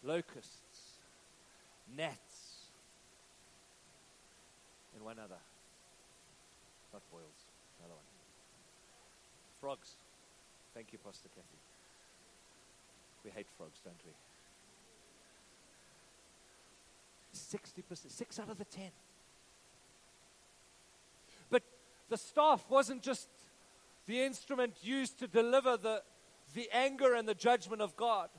locusts, 0.02 0.98
gnats, 1.96 2.70
and 4.94 5.04
one 5.04 5.18
other 5.18 5.40
not 6.96 7.02
boils. 7.10 7.44
Another 7.78 7.94
one. 7.94 8.04
Frogs. 9.60 9.96
Thank 10.72 10.92
you, 10.92 10.98
Pastor 10.98 11.28
Kathy. 11.28 11.58
We 13.22 13.30
hate 13.30 13.48
frogs, 13.58 13.80
don't 13.84 14.00
we? 14.06 14.12
60%, 17.34 18.10
six 18.10 18.38
out 18.38 18.48
of 18.48 18.56
the 18.56 18.64
ten. 18.64 18.90
But 21.50 21.62
the 22.08 22.16
staff 22.16 22.64
wasn't 22.70 23.02
just 23.02 23.28
the 24.06 24.22
instrument 24.22 24.76
used 24.80 25.18
to 25.18 25.26
deliver 25.26 25.76
the, 25.76 26.02
the 26.56 26.68
anger 26.72 27.14
and 27.14 27.28
the 27.28 27.34
judgment 27.34 27.82
of 27.82 27.94
God. 27.96 28.30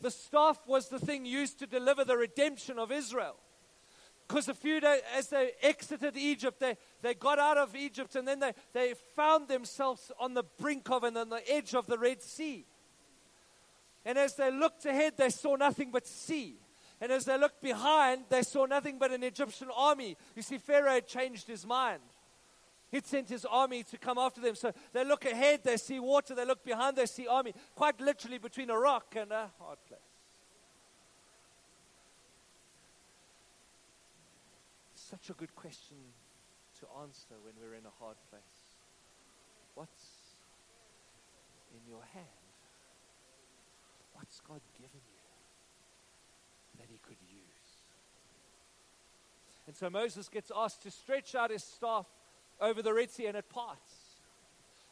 The 0.00 0.10
staff 0.10 0.58
was 0.66 0.88
the 0.88 0.98
thing 0.98 1.24
used 1.24 1.58
to 1.60 1.66
deliver 1.66 2.02
the 2.02 2.16
redemption 2.16 2.78
of 2.78 2.90
Israel. 2.90 3.36
Because 4.26 4.48
a 4.48 4.54
few 4.54 4.80
days, 4.80 5.02
as 5.16 5.28
they 5.28 5.52
exited 5.62 6.16
Egypt, 6.16 6.58
they, 6.58 6.76
they 7.02 7.12
got 7.12 7.38
out 7.38 7.58
of 7.58 7.76
Egypt 7.76 8.16
and 8.16 8.26
then 8.26 8.40
they, 8.40 8.52
they 8.72 8.94
found 9.14 9.48
themselves 9.48 10.10
on 10.18 10.32
the 10.32 10.42
brink 10.58 10.90
of 10.90 11.04
and 11.04 11.16
on 11.18 11.28
the 11.28 11.42
edge 11.52 11.74
of 11.74 11.86
the 11.86 11.98
Red 11.98 12.22
Sea. 12.22 12.64
And 14.04 14.16
as 14.16 14.34
they 14.34 14.50
looked 14.50 14.86
ahead, 14.86 15.14
they 15.18 15.28
saw 15.28 15.54
nothing 15.54 15.90
but 15.92 16.06
sea. 16.06 16.56
And 17.00 17.12
as 17.12 17.26
they 17.26 17.36
looked 17.36 17.60
behind, 17.60 18.24
they 18.30 18.42
saw 18.42 18.64
nothing 18.64 18.98
but 18.98 19.12
an 19.12 19.22
Egyptian 19.22 19.68
army. 19.76 20.16
You 20.34 20.42
see, 20.42 20.56
Pharaoh 20.56 20.94
had 20.94 21.06
changed 21.06 21.46
his 21.46 21.66
mind. 21.66 22.00
He 22.92 23.00
sent 23.00 23.30
his 23.30 23.46
army 23.46 23.82
to 23.84 23.96
come 23.96 24.18
after 24.18 24.42
them. 24.42 24.54
So 24.54 24.70
they 24.92 25.02
look 25.02 25.24
ahead, 25.24 25.60
they 25.64 25.78
see 25.78 25.98
water. 25.98 26.34
They 26.34 26.44
look 26.44 26.62
behind, 26.62 26.94
they 26.94 27.06
see 27.06 27.26
army. 27.26 27.54
Quite 27.74 27.98
literally 28.02 28.36
between 28.36 28.68
a 28.68 28.78
rock 28.78 29.16
and 29.16 29.32
a 29.32 29.50
hard 29.58 29.78
place. 29.88 30.00
Such 34.94 35.30
a 35.30 35.32
good 35.32 35.56
question 35.56 35.96
to 36.80 36.86
answer 37.00 37.34
when 37.42 37.54
we're 37.58 37.76
in 37.76 37.86
a 37.86 38.04
hard 38.04 38.16
place. 38.28 38.42
What's 39.74 40.04
in 41.72 41.80
your 41.88 42.02
hand? 42.12 42.26
What's 44.12 44.38
God 44.40 44.60
given 44.76 45.00
you 45.10 46.78
that 46.78 46.88
He 46.90 46.98
could 47.02 47.16
use? 47.26 47.40
And 49.66 49.74
so 49.74 49.88
Moses 49.88 50.28
gets 50.28 50.52
asked 50.54 50.82
to 50.82 50.90
stretch 50.90 51.34
out 51.34 51.50
his 51.50 51.64
staff 51.64 52.06
over 52.62 52.80
the 52.80 52.94
Red 52.94 53.10
Sea 53.10 53.26
and 53.26 53.36
it 53.36 53.50
parts. 53.50 53.92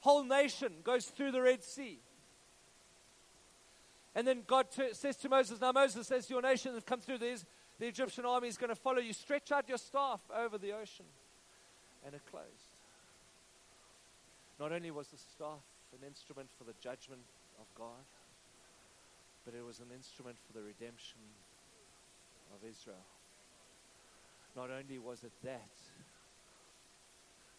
Whole 0.01 0.25
nation 0.25 0.73
goes 0.85 1.07
through 1.07 1.33
the 1.33 1.41
Red 1.41 1.63
Sea. 1.63 2.01
And 4.15 4.27
then 4.27 4.43
God 4.47 4.67
t- 4.71 4.93
says 4.93 5.17
to 5.19 5.29
Moses, 5.29 5.61
Now 5.61 5.73
Moses 5.73 6.07
says, 6.07 6.29
Your 6.29 6.43
nation 6.43 6.75
has 6.75 6.83
come 6.83 7.01
through 7.01 7.19
these. 7.19 7.47
The 7.79 7.87
Egyptian 7.87 8.27
army 8.27 8.49
is 8.49 8.59
going 8.59 8.69
to 8.69 8.77
follow 8.77 8.99
you. 8.99 9.13
Stretch 9.13 9.53
out 9.53 9.69
your 9.69 9.79
staff 9.79 10.21
over 10.37 10.59
the 10.59 10.73
ocean. 10.73 11.07
And 12.05 12.15
it 12.15 12.23
closed. 12.31 12.47
Not 14.59 14.73
only 14.73 14.91
was 14.91 15.09
the 15.09 15.17
staff 15.17 15.65
an 15.99 16.07
instrument 16.07 16.49
for 16.59 16.65
the 16.65 16.75
judgment 16.81 17.23
of 17.59 17.67
God, 17.75 18.05
but 19.45 19.55
it 19.55 19.65
was 19.65 19.79
an 19.79 19.89
instrument 19.95 20.37
for 20.47 20.53
the 20.53 20.63
redemption 20.63 21.21
of 22.55 22.69
Israel. 22.69 23.07
Not 24.57 24.71
only 24.71 24.99
was 24.99 25.25
it 25.25 25.33
that, 25.45 25.71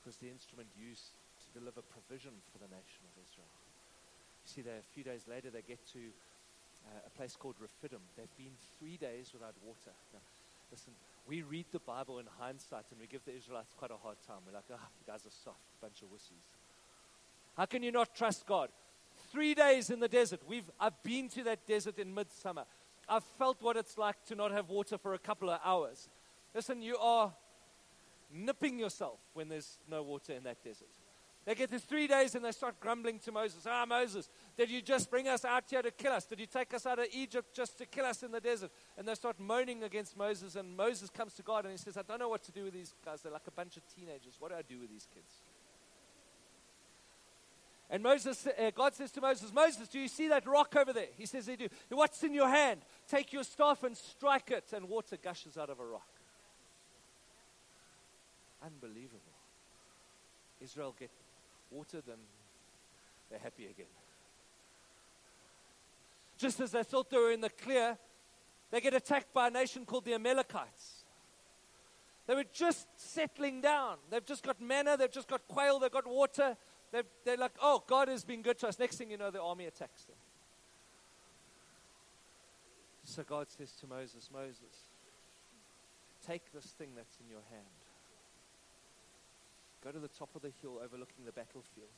was 0.05 0.17
the 0.17 0.29
instrument 0.29 0.69
used 0.77 1.17
to 1.41 1.59
deliver 1.59 1.81
provision 1.81 2.31
for 2.51 2.57
the 2.57 2.69
nation 2.69 3.03
of 3.05 3.13
Israel. 3.21 3.49
You 4.45 4.49
see, 4.49 4.61
there, 4.61 4.79
a 4.79 4.93
few 4.93 5.03
days 5.03 5.27
later, 5.27 5.49
they 5.49 5.61
get 5.61 5.79
to 5.93 6.01
uh, 6.87 7.07
a 7.07 7.11
place 7.17 7.35
called 7.35 7.55
Rephidim. 7.59 8.01
They've 8.17 8.37
been 8.37 8.57
three 8.79 8.97
days 8.97 9.31
without 9.33 9.53
water. 9.61 9.93
Now, 10.13 10.25
listen, 10.71 10.93
we 11.27 11.41
read 11.41 11.65
the 11.71 11.79
Bible 11.79 12.19
in 12.19 12.25
hindsight 12.39 12.85
and 12.91 12.99
we 12.99 13.07
give 13.07 13.23
the 13.25 13.35
Israelites 13.35 13.73
quite 13.77 13.91
a 13.91 13.97
hard 13.97 14.17
time. 14.25 14.41
We're 14.45 14.53
like, 14.53 14.69
ah, 14.71 14.77
oh, 14.81 14.87
you 14.99 15.05
guys 15.05 15.25
are 15.25 15.37
soft, 15.43 15.61
bunch 15.81 16.01
of 16.01 16.09
wussies. 16.09 16.49
How 17.55 17.65
can 17.65 17.83
you 17.83 17.91
not 17.91 18.15
trust 18.15 18.45
God? 18.45 18.69
Three 19.31 19.53
days 19.53 19.89
in 19.89 19.99
the 19.99 20.07
desert. 20.07 20.41
We've, 20.47 20.69
I've 20.79 21.01
been 21.03 21.29
to 21.29 21.43
that 21.43 21.67
desert 21.67 21.99
in 21.99 22.13
midsummer. 22.13 22.65
I've 23.07 23.23
felt 23.37 23.61
what 23.61 23.77
it's 23.77 23.97
like 23.97 24.23
to 24.25 24.35
not 24.35 24.51
have 24.51 24.69
water 24.69 24.97
for 24.97 25.13
a 25.13 25.19
couple 25.19 25.49
of 25.49 25.59
hours. 25.63 26.09
Listen, 26.55 26.81
you 26.81 26.97
are 26.97 27.31
nipping 28.33 28.79
yourself 28.79 29.19
when 29.33 29.49
there's 29.49 29.79
no 29.89 30.03
water 30.03 30.33
in 30.33 30.43
that 30.43 30.63
desert. 30.63 30.87
They 31.43 31.55
get 31.55 31.71
to 31.71 31.79
three 31.79 32.05
days 32.05 32.35
and 32.35 32.45
they 32.45 32.51
start 32.51 32.79
grumbling 32.79 33.17
to 33.19 33.31
Moses. 33.31 33.65
Ah, 33.67 33.83
Moses, 33.87 34.29
did 34.57 34.69
you 34.69 34.79
just 34.79 35.09
bring 35.09 35.27
us 35.27 35.43
out 35.43 35.63
here 35.67 35.81
to 35.81 35.89
kill 35.89 36.11
us? 36.11 36.25
Did 36.25 36.39
you 36.39 36.45
take 36.45 36.71
us 36.73 36.85
out 36.85 36.99
of 36.99 37.07
Egypt 37.11 37.55
just 37.55 37.79
to 37.79 37.87
kill 37.87 38.05
us 38.05 38.21
in 38.21 38.31
the 38.31 38.39
desert? 38.39 38.69
And 38.95 39.07
they 39.07 39.15
start 39.15 39.39
moaning 39.39 39.81
against 39.81 40.15
Moses. 40.15 40.55
And 40.55 40.77
Moses 40.77 41.09
comes 41.09 41.33
to 41.35 41.41
God 41.41 41.65
and 41.65 41.71
he 41.71 41.79
says, 41.79 41.97
I 41.97 42.03
don't 42.03 42.19
know 42.19 42.29
what 42.29 42.43
to 42.43 42.51
do 42.51 42.65
with 42.65 42.73
these 42.73 42.93
guys. 43.03 43.21
They're 43.21 43.31
like 43.31 43.47
a 43.47 43.51
bunch 43.51 43.75
of 43.75 43.83
teenagers. 43.95 44.35
What 44.37 44.51
do 44.51 44.57
I 44.57 44.61
do 44.61 44.79
with 44.79 44.91
these 44.91 45.07
kids? 45.11 45.33
And 47.89 48.03
Moses, 48.03 48.47
uh, 48.47 48.71
God 48.73 48.93
says 48.93 49.11
to 49.11 49.21
Moses, 49.21 49.51
Moses, 49.51 49.87
do 49.89 49.99
you 49.99 50.07
see 50.07 50.29
that 50.29 50.47
rock 50.47 50.75
over 50.77 50.93
there? 50.93 51.07
He 51.17 51.25
says, 51.25 51.47
they 51.47 51.57
do. 51.57 51.67
What's 51.89 52.23
in 52.23 52.33
your 52.33 52.47
hand? 52.49 52.81
Take 53.09 53.33
your 53.33 53.43
staff 53.43 53.83
and 53.83 53.97
strike 53.97 54.49
it, 54.51 54.71
and 54.73 54.87
water 54.87 55.17
gushes 55.21 55.57
out 55.57 55.69
of 55.69 55.79
a 55.79 55.85
rock. 55.85 56.07
Unbelievable. 58.63 59.19
Israel 60.59 60.95
get 60.97 61.09
water, 61.71 62.01
then 62.05 62.17
they're 63.29 63.39
happy 63.39 63.65
again. 63.65 63.87
Just 66.37 66.59
as 66.59 66.71
they 66.71 66.83
thought 66.83 67.09
they 67.09 67.17
were 67.17 67.31
in 67.31 67.41
the 67.41 67.49
clear, 67.49 67.97
they 68.71 68.81
get 68.81 68.93
attacked 68.93 69.33
by 69.33 69.47
a 69.47 69.51
nation 69.51 69.85
called 69.85 70.05
the 70.05 70.13
Amalekites. 70.13 71.05
They 72.27 72.35
were 72.35 72.45
just 72.53 72.87
settling 72.95 73.61
down. 73.61 73.97
They've 74.09 74.25
just 74.25 74.43
got 74.43 74.61
manna, 74.61 74.95
they've 74.97 75.11
just 75.11 75.27
got 75.27 75.47
quail, 75.47 75.79
they've 75.79 75.91
got 75.91 76.07
water. 76.07 76.55
They're, 76.91 77.03
they're 77.25 77.37
like, 77.37 77.53
oh, 77.61 77.83
God 77.87 78.07
has 78.07 78.23
been 78.23 78.41
good 78.41 78.59
to 78.59 78.67
us. 78.67 78.77
Next 78.77 78.97
thing 78.97 79.09
you 79.09 79.17
know, 79.17 79.31
the 79.31 79.41
army 79.41 79.65
attacks 79.65 80.03
them. 80.03 80.15
So 83.03 83.23
God 83.23 83.47
says 83.49 83.71
to 83.81 83.87
Moses, 83.87 84.29
Moses, 84.31 84.89
take 86.25 86.51
this 86.53 86.65
thing 86.65 86.89
that's 86.95 87.17
in 87.19 87.29
your 87.29 87.41
hand. 87.49 87.80
Go 89.83 89.89
to 89.91 89.99
the 89.99 90.13
top 90.13 90.29
of 90.35 90.41
the 90.41 90.53
hill 90.61 90.77
overlooking 90.77 91.25
the 91.25 91.33
battlefield. 91.33 91.89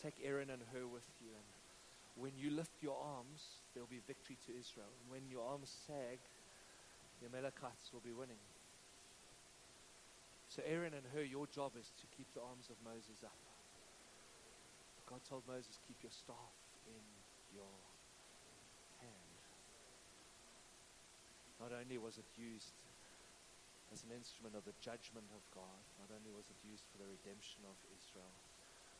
Take 0.00 0.16
Aaron 0.24 0.48
and 0.48 0.62
Hur 0.72 0.88
with 0.88 1.04
you. 1.20 1.28
And 1.36 1.48
when 2.16 2.32
you 2.40 2.50
lift 2.50 2.80
your 2.80 2.96
arms, 2.96 3.60
there 3.74 3.84
will 3.84 3.92
be 3.92 4.00
victory 4.08 4.40
to 4.48 4.56
Israel. 4.56 4.88
And 4.88 5.12
when 5.12 5.28
your 5.28 5.44
arms 5.44 5.68
sag, 5.86 6.18
the 7.20 7.28
Amalekites 7.28 7.92
will 7.92 8.00
be 8.00 8.16
winning. 8.16 8.40
So 10.48 10.64
Aaron 10.64 10.96
and 10.96 11.04
Hur, 11.12 11.28
your 11.28 11.46
job 11.46 11.76
is 11.76 11.92
to 12.00 12.06
keep 12.16 12.26
the 12.32 12.40
arms 12.40 12.72
of 12.72 12.80
Moses 12.80 13.20
up. 13.22 13.36
God 15.04 15.20
told 15.28 15.44
Moses, 15.46 15.76
keep 15.86 16.00
your 16.02 16.10
staff 16.10 16.56
in 16.88 17.04
your 17.52 17.76
hand. 19.04 19.36
Not 21.60 21.76
only 21.76 21.98
was 21.98 22.16
it 22.16 22.26
used 22.40 22.72
as 23.90 24.06
an 24.06 24.14
instrument 24.14 24.54
of 24.54 24.62
the 24.62 24.78
judgment 24.78 25.26
of 25.34 25.42
God, 25.50 25.82
not 25.98 26.14
only 26.14 26.30
was 26.30 26.46
it 26.46 26.62
used 26.62 26.86
for 26.90 27.02
the 27.02 27.10
redemption 27.10 27.66
of 27.66 27.74
Israel, 27.90 28.30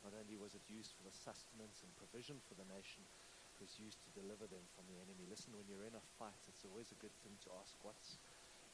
not 0.02 0.16
only 0.18 0.34
was 0.34 0.58
it 0.58 0.66
used 0.66 0.96
for 0.98 1.06
the 1.06 1.14
sustenance 1.14 1.86
and 1.86 1.94
provision 1.94 2.42
for 2.50 2.58
the 2.58 2.66
nation, 2.66 3.06
it 3.54 3.58
was 3.62 3.78
used 3.78 4.02
to 4.02 4.10
deliver 4.16 4.50
them 4.50 4.64
from 4.74 4.88
the 4.90 4.98
enemy. 4.98 5.28
Listen, 5.30 5.54
when 5.54 5.68
you're 5.70 5.86
in 5.86 5.94
a 5.94 6.06
fight, 6.18 6.42
it's 6.50 6.66
always 6.66 6.90
a 6.90 6.98
good 6.98 7.14
thing 7.22 7.36
to 7.46 7.54
ask, 7.60 7.76
what's 7.84 8.18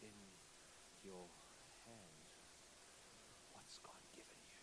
in 0.01 0.15
your 1.05 1.27
hand? 1.85 2.27
What's 3.53 3.77
God 3.83 4.01
given 4.15 4.41
you? 4.47 4.63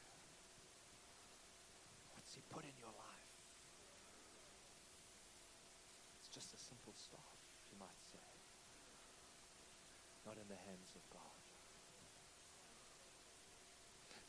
What's 2.16 2.34
he 2.34 2.42
put 2.50 2.63
in 2.63 2.74
your 2.80 2.96
life? 2.96 3.30
It's 6.24 6.32
just 6.32 6.56
a 6.56 6.60
simple 6.60 6.96
staff, 6.96 7.38
you 7.68 7.78
might 7.78 8.00
say, 8.00 8.32
not 10.24 10.39
in 10.39 10.48
the 10.48 10.58
hands 10.66 10.96
of 10.96 11.04
God. 11.12 11.33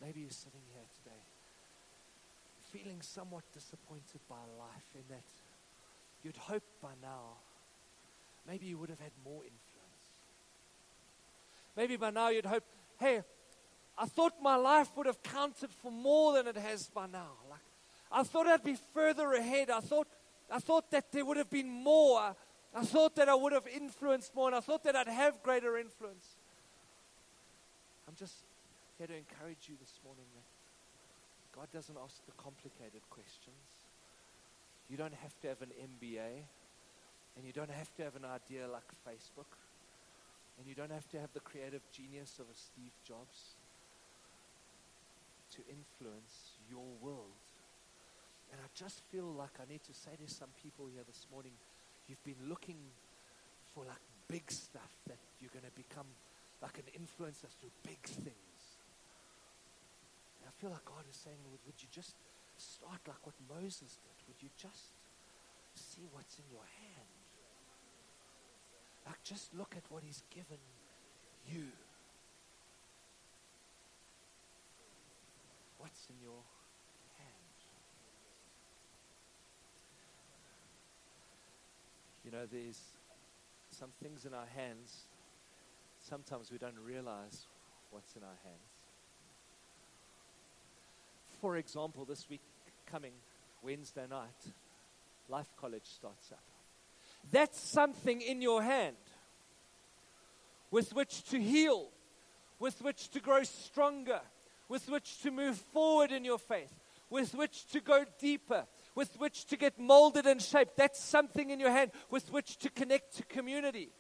Maybe 0.05 0.21
you're 0.21 0.31
sitting 0.31 0.61
here 0.73 0.83
today 1.03 1.23
feeling 2.71 3.01
somewhat 3.01 3.45
disappointed 3.55 4.21
by 4.29 4.43
life 4.59 4.91
in 4.95 5.03
that 5.09 5.23
you'd 6.23 6.37
hope 6.37 6.65
by 6.83 6.91
now 7.01 7.39
maybe 8.47 8.67
you 8.67 8.77
would 8.77 8.91
have 8.91 9.01
had 9.01 9.13
more 9.25 9.43
influence. 9.45 10.09
Maybe 11.77 11.97
by 11.97 12.11
now 12.11 12.29
you'd 12.29 12.45
hope, 12.45 12.65
hey, 13.01 13.23
I 13.97 14.05
thought 14.07 14.35
my 14.43 14.57
life 14.57 14.91
would 14.97 15.07
have 15.07 15.23
counted 15.23 15.71
for 15.71 15.91
more 15.91 16.35
than 16.35 16.49
it 16.49 16.57
has 16.57 16.89
by 16.89 17.07
now. 17.07 17.31
Like, 17.49 17.61
I 18.13 18.25
thought 18.25 18.47
I'd 18.47 18.65
be 18.65 18.77
further 18.93 19.33
ahead. 19.33 19.71
I 19.71 19.81
thought, 19.81 20.09
I 20.51 20.59
thought 20.59 20.91
that 20.91 21.13
there 21.13 21.25
would 21.25 21.37
have 21.37 21.51
been 21.51 21.71
more. 21.71 22.35
I 22.75 22.85
thought 22.85 23.17
that 23.17 23.29
I 23.29 23.35
would 23.35 23.53
have 23.53 23.67
influenced 23.67 24.35
more, 24.35 24.49
and 24.49 24.57
I 24.57 24.61
thought 24.61 24.85
that 24.85 24.97
I'd 24.97 25.09
have 25.09 25.43
greater 25.43 25.79
influence. 25.79 26.27
I'm 28.07 28.15
just 28.17 28.35
here 28.99 29.07
to 29.07 29.17
encourage 29.17 29.67
you 29.67 29.75
this 29.81 29.99
morning 30.05 30.27
that 30.35 30.47
God 31.51 31.67
doesn't 31.75 31.99
ask 31.99 32.23
the 32.27 32.37
complicated 32.39 33.03
questions. 33.11 33.91
You 34.87 34.97
don't 34.97 35.15
have 35.15 35.35
to 35.43 35.49
have 35.49 35.63
an 35.63 35.75
MBA, 35.75 36.47
and 37.37 37.43
you 37.43 37.53
don't 37.53 37.71
have 37.71 37.91
to 37.97 38.05
have 38.05 38.15
an 38.15 38.25
idea 38.25 38.71
like 38.71 38.87
Facebook, 39.03 39.51
and 40.59 40.67
you 40.67 40.75
don't 40.75 40.93
have 40.93 41.09
to 41.11 41.19
have 41.19 41.33
the 41.35 41.43
creative 41.43 41.83
genius 41.91 42.39
of 42.39 42.47
a 42.47 42.55
Steve 42.55 42.95
Jobs 43.03 43.59
to 45.59 45.61
influence 45.67 46.55
your 46.71 46.87
world. 47.03 47.43
And 48.53 48.61
I 48.63 48.69
just 48.79 49.03
feel 49.11 49.27
like 49.27 49.59
I 49.59 49.67
need 49.67 49.83
to 49.91 49.95
say 49.95 50.15
to 50.15 50.31
some 50.31 50.55
people 50.63 50.87
here 50.87 51.03
this 51.07 51.27
morning, 51.33 51.53
you've 52.07 52.23
been 52.23 52.49
looking 52.49 52.79
for 53.75 53.83
like 53.83 54.03
big 54.29 54.47
stuff 54.51 54.95
that 55.09 55.19
you're 55.41 55.51
going 55.51 55.67
to 55.67 55.75
become 55.75 56.07
like 56.63 56.79
an 56.79 56.87
influencer 56.95 57.51
through 57.59 57.75
big 57.83 57.99
things. 58.07 58.54
I 60.47 60.51
feel 60.61 60.71
like 60.71 60.85
God 60.85 61.05
is 61.09 61.17
saying, 61.17 61.37
would, 61.51 61.61
would 61.67 61.81
you 61.81 61.89
just 61.91 62.15
start 62.57 63.01
like 63.07 63.25
what 63.25 63.35
Moses 63.49 63.99
did? 64.03 64.17
Would 64.29 64.41
you 64.41 64.51
just 64.57 64.93
see 65.75 66.07
what's 66.13 66.39
in 66.39 66.45
your 66.51 66.65
hand? 66.81 67.15
Like 69.07 69.23
just 69.25 69.55
look 69.55 69.75
at 69.77 69.85
what 69.91 70.03
he's 70.05 70.23
given 70.31 70.61
you. 71.47 71.69
What's 75.79 76.07
in 76.09 76.17
your 76.23 76.41
hand? 77.19 77.59
You 82.25 82.31
know, 82.31 82.47
there's 82.51 82.81
some 83.71 83.91
things 84.03 84.25
in 84.25 84.33
our 84.33 84.47
hands, 84.57 85.07
sometimes 86.01 86.51
we 86.51 86.59
don't 86.59 86.79
realize 86.87 87.47
what's 87.91 88.15
in 88.17 88.23
our 88.23 88.39
hands. 88.45 88.74
For 91.45 91.59
example, 91.59 92.07
this 92.07 92.27
week 92.31 92.41
coming, 92.87 93.13
Wednesday 93.63 94.07
night, 94.09 94.31
Life 95.29 95.53
College 95.61 95.85
starts 95.85 96.33
up. 96.33 96.43
That's 97.31 97.61
something 97.61 98.23
in 98.23 98.41
your 98.41 98.63
hand 98.63 98.97
with 100.71 100.95
which 100.95 101.23
to 101.25 101.39
heal, 101.39 101.91
with 102.59 102.81
which 102.81 103.11
to 103.11 103.21
grow 103.21 103.43
stronger, 103.43 104.23
with 104.71 104.89
which 104.89 105.21
to 105.21 105.31
move 105.31 105.59
forward 105.59 106.13
in 106.13 106.25
your 106.25 106.39
faith, 106.39 106.73
with 107.11 107.35
which 107.35 107.67
to 107.73 107.81
go 107.81 108.07
deeper, 108.19 108.65
with 108.95 109.15
which 109.19 109.45
to 109.45 109.59
get 109.59 109.79
molded 109.79 110.25
and 110.25 110.41
shaped. 110.41 110.79
That's 110.79 110.99
something 110.99 111.51
in 111.51 111.61
your 111.61 111.73
hand 111.73 111.91
with 112.09 112.33
which 112.33 112.57
to 112.61 112.71
connect 112.71 113.19
to 113.19 113.23
community. 113.23 113.91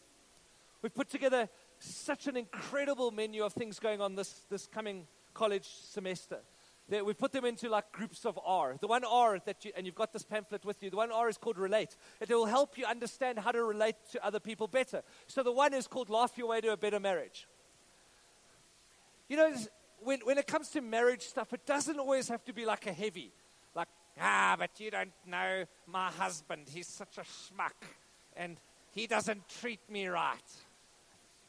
We've 0.80 0.94
put 0.94 1.10
together 1.10 1.50
such 1.78 2.26
an 2.26 2.38
incredible 2.38 3.10
menu 3.10 3.44
of 3.44 3.52
things 3.52 3.78
going 3.78 4.00
on 4.00 4.14
this, 4.14 4.46
this 4.48 4.66
coming 4.66 5.06
college 5.34 5.66
semester. 5.66 6.38
That 6.90 7.06
we 7.06 7.14
put 7.14 7.32
them 7.32 7.46
into 7.46 7.70
like 7.70 7.92
groups 7.92 8.26
of 8.26 8.38
R. 8.44 8.76
The 8.78 8.86
one 8.86 9.04
R 9.04 9.38
that 9.46 9.64
you, 9.64 9.72
and 9.74 9.86
you've 9.86 9.94
got 9.94 10.12
this 10.12 10.22
pamphlet 10.22 10.66
with 10.66 10.82
you, 10.82 10.90
the 10.90 10.98
one 10.98 11.10
R 11.10 11.30
is 11.30 11.38
called 11.38 11.56
relate. 11.56 11.96
It 12.20 12.28
will 12.28 12.44
help 12.44 12.76
you 12.76 12.84
understand 12.84 13.38
how 13.38 13.52
to 13.52 13.64
relate 13.64 13.96
to 14.12 14.24
other 14.24 14.38
people 14.38 14.68
better. 14.68 15.02
So 15.26 15.42
the 15.42 15.52
one 15.52 15.72
is 15.72 15.86
called 15.86 16.10
laugh 16.10 16.36
your 16.36 16.48
way 16.48 16.60
to 16.60 16.72
a 16.72 16.76
better 16.76 17.00
marriage. 17.00 17.46
You 19.28 19.38
know, 19.38 19.54
when, 20.00 20.20
when 20.24 20.36
it 20.36 20.46
comes 20.46 20.68
to 20.70 20.82
marriage 20.82 21.22
stuff, 21.22 21.52
it 21.54 21.64
doesn't 21.64 21.98
always 21.98 22.28
have 22.28 22.44
to 22.44 22.52
be 22.52 22.66
like 22.66 22.86
a 22.86 22.92
heavy, 22.92 23.32
like, 23.74 23.88
ah, 24.20 24.54
but 24.58 24.78
you 24.78 24.90
don't 24.90 25.12
know 25.26 25.64
my 25.86 26.10
husband. 26.10 26.66
He's 26.68 26.86
such 26.86 27.16
a 27.16 27.22
schmuck 27.22 27.72
and 28.36 28.58
he 28.92 29.06
doesn't 29.06 29.48
treat 29.60 29.80
me 29.88 30.06
right. 30.06 30.38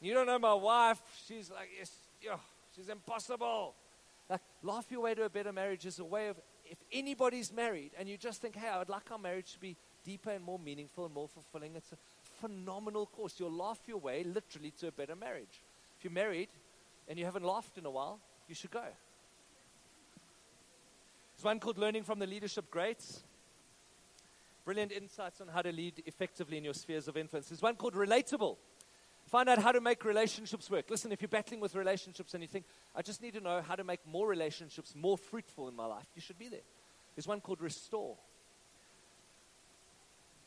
You 0.00 0.14
don't 0.14 0.26
know 0.26 0.38
my 0.38 0.54
wife. 0.54 1.00
She's 1.26 1.50
like, 1.50 1.68
yes, 1.78 1.90
oh, 2.30 2.40
she's 2.74 2.88
impossible. 2.88 3.74
Like, 4.28 4.40
laugh 4.62 4.86
your 4.90 5.02
way 5.02 5.14
to 5.14 5.24
a 5.24 5.30
better 5.30 5.52
marriage 5.52 5.86
is 5.86 5.98
a 5.98 6.04
way 6.04 6.28
of, 6.28 6.36
if 6.64 6.78
anybody's 6.92 7.52
married 7.52 7.92
and 7.98 8.08
you 8.08 8.16
just 8.16 8.42
think, 8.42 8.56
hey, 8.56 8.68
I 8.68 8.78
would 8.78 8.88
like 8.88 9.10
our 9.10 9.18
marriage 9.18 9.52
to 9.52 9.60
be 9.60 9.76
deeper 10.04 10.30
and 10.30 10.44
more 10.44 10.58
meaningful 10.58 11.04
and 11.04 11.14
more 11.14 11.28
fulfilling, 11.28 11.76
it's 11.76 11.92
a 11.92 11.96
phenomenal 12.40 13.06
course. 13.06 13.34
You'll 13.38 13.52
laugh 13.52 13.78
your 13.86 13.98
way 13.98 14.24
literally 14.24 14.72
to 14.80 14.88
a 14.88 14.92
better 14.92 15.14
marriage. 15.14 15.62
If 15.98 16.04
you're 16.04 16.12
married 16.12 16.48
and 17.08 17.18
you 17.18 17.24
haven't 17.24 17.44
laughed 17.44 17.78
in 17.78 17.86
a 17.86 17.90
while, 17.90 18.18
you 18.48 18.54
should 18.54 18.72
go. 18.72 18.82
There's 21.36 21.44
one 21.44 21.60
called 21.60 21.78
Learning 21.78 22.02
from 22.02 22.18
the 22.18 22.26
Leadership 22.26 22.70
Greats. 22.70 23.22
Brilliant 24.64 24.90
insights 24.90 25.40
on 25.40 25.48
how 25.48 25.62
to 25.62 25.70
lead 25.70 26.02
effectively 26.06 26.56
in 26.56 26.64
your 26.64 26.74
spheres 26.74 27.06
of 27.06 27.16
influence. 27.16 27.48
There's 27.48 27.62
one 27.62 27.76
called 27.76 27.94
Relatable. 27.94 28.56
Find 29.26 29.48
out 29.48 29.58
how 29.58 29.72
to 29.72 29.80
make 29.80 30.04
relationships 30.04 30.70
work. 30.70 30.88
Listen, 30.88 31.10
if 31.10 31.20
you're 31.20 31.28
battling 31.28 31.60
with 31.60 31.74
relationships 31.74 32.34
and 32.34 32.42
you 32.42 32.48
think, 32.48 32.64
I 32.94 33.02
just 33.02 33.20
need 33.20 33.34
to 33.34 33.40
know 33.40 33.60
how 33.60 33.74
to 33.74 33.82
make 33.82 34.06
more 34.06 34.28
relationships 34.28 34.94
more 34.94 35.18
fruitful 35.18 35.68
in 35.68 35.74
my 35.74 35.86
life, 35.86 36.06
you 36.14 36.22
should 36.22 36.38
be 36.38 36.48
there. 36.48 36.60
There's 37.16 37.26
one 37.26 37.40
called 37.40 37.60
Restore. 37.60 38.16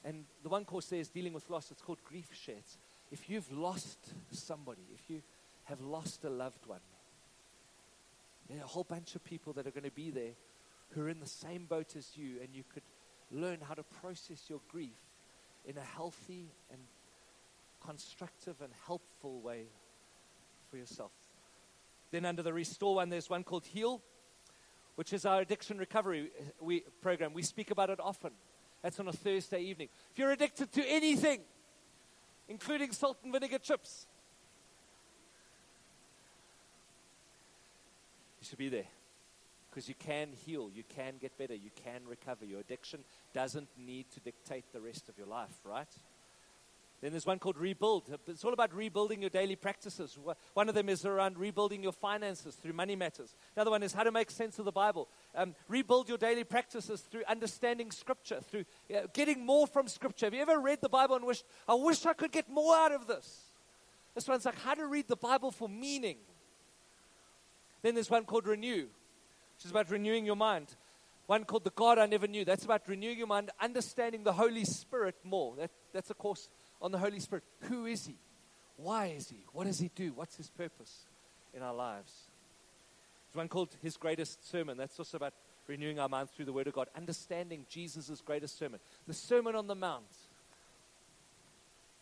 And 0.06 0.24
the 0.44 0.50
one 0.50 0.64
course 0.64 0.86
there 0.86 1.00
is 1.00 1.10
dealing 1.10 1.34
with 1.34 1.50
loss. 1.50 1.72
It's 1.72 1.82
called 1.82 2.02
Grief 2.06 2.30
Shares. 2.34 2.78
If 3.12 3.30
you've 3.30 3.52
lost 3.52 4.14
somebody, 4.32 4.84
if 4.94 5.10
you 5.10 5.22
have 5.66 5.82
lost 5.82 6.24
a 6.24 6.30
loved 6.30 6.66
one, 6.66 6.80
there 8.50 8.60
are 8.60 8.64
a 8.64 8.68
whole 8.68 8.86
bunch 8.86 9.16
of 9.16 9.24
people 9.26 9.52
that 9.54 9.68
are 9.68 9.72
going 9.72 9.84
to 9.84 9.92
be 9.92 10.10
there 10.10 10.32
who 10.92 11.02
are 11.02 11.10
in 11.10 11.20
the 11.20 11.28
same 11.28 11.66
boat 11.66 11.96
as 11.98 12.16
you, 12.16 12.38
and 12.42 12.56
you 12.56 12.64
could 12.74 12.84
learn 13.32 13.60
how 13.62 13.74
to 13.74 13.84
process 13.84 14.46
your 14.48 14.62
grief 14.72 14.98
in 15.66 15.78
a 15.78 15.82
healthy 15.82 16.48
and 16.72 16.80
constructive 17.86 18.62
and 18.62 18.72
helpful 18.86 19.42
way 19.42 19.66
for 20.70 20.78
yourself. 20.78 21.12
Then, 22.12 22.26
under 22.26 22.42
the 22.42 22.54
Restore 22.54 22.96
one, 22.96 23.10
there's 23.10 23.30
one 23.30 23.44
called 23.44 23.66
Heal, 23.66 24.02
which 24.96 25.14
is 25.14 25.26
our 25.26 25.42
addiction 25.42 25.78
recovery 25.78 26.32
uh, 26.40 26.44
we, 26.60 26.82
program. 27.02 27.34
We 27.34 27.44
speak 27.44 27.72
about 27.72 27.90
it 27.90 28.00
often. 28.00 28.32
That's 28.82 29.00
on 29.00 29.08
a 29.08 29.14
Thursday 29.14 29.62
evening. 29.62 29.90
If 30.12 30.20
you're 30.20 30.32
addicted 30.32 30.72
to 30.74 30.84
anything, 30.86 31.42
including 32.48 32.92
salt 32.92 33.18
and 33.24 33.32
vinegar 33.32 33.60
chips, 33.60 34.08
you 38.42 38.48
should 38.48 38.58
be 38.58 38.70
there 38.70 38.88
because 39.70 39.88
you 39.88 39.96
can 39.96 40.30
heal, 40.46 40.72
you 40.74 40.84
can 40.96 41.18
get 41.20 41.38
better, 41.38 41.54
you 41.54 41.70
can 41.84 42.02
recover. 42.08 42.46
Your 42.46 42.60
addiction 42.60 43.02
doesn't 43.34 43.70
need 43.78 44.10
to 44.12 44.20
dictate 44.20 44.66
the 44.74 44.82
rest 44.82 45.10
of 45.10 45.18
your 45.18 45.28
life, 45.28 45.54
right? 45.64 45.88
Then 47.02 47.12
there's 47.12 47.26
one 47.26 47.40
called 47.40 47.58
Rebuild. 47.58 48.14
It's 48.28 48.44
all 48.44 48.52
about 48.52 48.76
rebuilding 48.76 49.22
your 49.22 49.30
daily 49.30 49.56
practices. 49.56 50.18
One 50.54 50.68
of 50.68 50.76
them 50.76 50.90
is 50.90 51.06
around 51.06 51.38
rebuilding 51.38 51.82
your 51.82 51.94
finances 51.94 52.56
through 52.56 52.74
money 52.74 52.98
matters. 52.98 53.36
Another 53.56 53.72
one 53.72 53.84
is 53.84 53.94
how 53.94 54.04
to 54.04 54.12
make 54.12 54.30
sense 54.30 54.60
of 54.60 54.66
the 54.66 54.72
Bible. 54.74 55.08
Um, 55.34 55.56
rebuild 55.70 56.10
your 56.10 56.18
daily 56.18 56.44
practices 56.44 57.02
through 57.02 57.24
understanding 57.28 57.92
Scripture, 57.92 58.42
through 58.42 58.66
getting 59.14 59.46
more 59.46 59.66
from 59.66 59.88
Scripture. 59.88 60.26
Have 60.26 60.34
you 60.34 60.42
ever 60.42 60.60
read 60.60 60.80
the 60.82 60.90
Bible 60.90 61.16
and 61.16 61.26
wished, 61.26 61.46
I 61.70 61.76
wish 61.76 62.06
I 62.06 62.12
could 62.12 62.34
get 62.34 62.50
more 62.50 62.76
out 62.76 62.92
of 62.92 63.08
this? 63.08 63.44
This 64.14 64.28
one's 64.28 64.44
like 64.44 64.60
how 64.60 64.74
to 64.74 64.86
read 64.86 65.08
the 65.08 65.16
Bible 65.16 65.52
for 65.52 65.70
meaning. 65.70 66.18
Then 67.82 67.94
there's 67.94 68.10
one 68.10 68.26
called 68.26 68.46
Renew, 68.46 68.88
which 69.56 69.64
is 69.64 69.72
about 69.72 69.90
renewing 69.90 70.26
your 70.26 70.36
mind. 70.36 70.76
One 71.28 71.46
called 71.46 71.64
The 71.64 71.70
God 71.70 72.00
I 72.00 72.08
Never 72.08 72.28
Knew. 72.28 72.44
That's 72.44 72.66
about 72.66 72.82
renewing 72.88 73.20
your 73.20 73.28
mind, 73.28 73.52
understanding 73.62 74.24
the 74.24 74.34
Holy 74.34 74.66
Spirit 74.66 75.16
more. 75.24 75.56
That, 75.56 75.70
that's 75.94 76.10
a 76.10 76.16
course 76.16 76.50
on 76.82 76.92
the 76.92 76.98
Holy 76.98 77.20
Spirit. 77.20 77.44
Who 77.62 77.86
is 77.86 78.06
He? 78.06 78.16
Why 78.78 79.08
is 79.08 79.30
He? 79.30 79.44
What 79.54 79.66
does 79.66 79.80
He 79.80 79.92
do? 79.94 80.14
What's 80.14 80.36
His 80.36 80.50
purpose 80.50 81.06
in 81.54 81.62
our 81.62 81.74
lives? 81.74 82.14
There's 83.28 83.38
one 83.38 83.48
called 83.48 83.76
His 83.82 83.98
Greatest 83.98 84.50
Sermon. 84.50 84.78
That's 84.78 84.98
also 84.98 85.18
about 85.18 85.34
renewing 85.68 86.00
our 86.00 86.10
minds 86.10 86.32
through 86.32 86.46
the 86.46 86.54
Word 86.54 86.68
of 86.68 86.74
God, 86.74 86.88
understanding 86.96 87.66
Jesus' 87.70 88.22
greatest 88.26 88.58
sermon. 88.58 88.80
The 89.08 89.14
Sermon 89.14 89.56
on 89.56 89.68
the 89.68 89.76
Mount. 89.76 90.04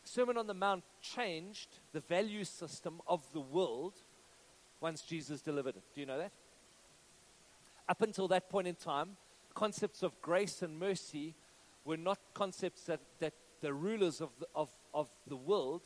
Sermon 0.06 0.38
on 0.38 0.48
the 0.48 0.54
Mount 0.54 0.84
changed 1.02 1.68
the 1.92 2.00
value 2.00 2.46
system 2.46 3.02
of 3.08 3.22
the 3.34 3.42
world 3.42 3.94
once 4.80 5.02
Jesus 5.02 5.42
delivered 5.42 5.76
it. 5.76 5.84
Do 5.94 6.00
you 6.00 6.08
know 6.08 6.18
that? 6.18 6.32
Up 7.90 8.02
until 8.02 8.28
that 8.30 8.50
point 8.50 8.68
in 8.68 8.76
time, 8.76 9.18
concepts 9.54 10.04
of 10.04 10.22
grace 10.22 10.62
and 10.62 10.80
mercy 10.80 11.34
were 11.84 11.98
not 11.98 12.20
concepts 12.34 12.84
that, 12.84 13.02
that 13.20 13.34
the 13.62 13.74
rulers 13.74 14.22
of 14.22 14.30
the, 14.40 14.48
of, 14.56 14.70
of 14.94 15.10
the 15.28 15.36
world, 15.36 15.82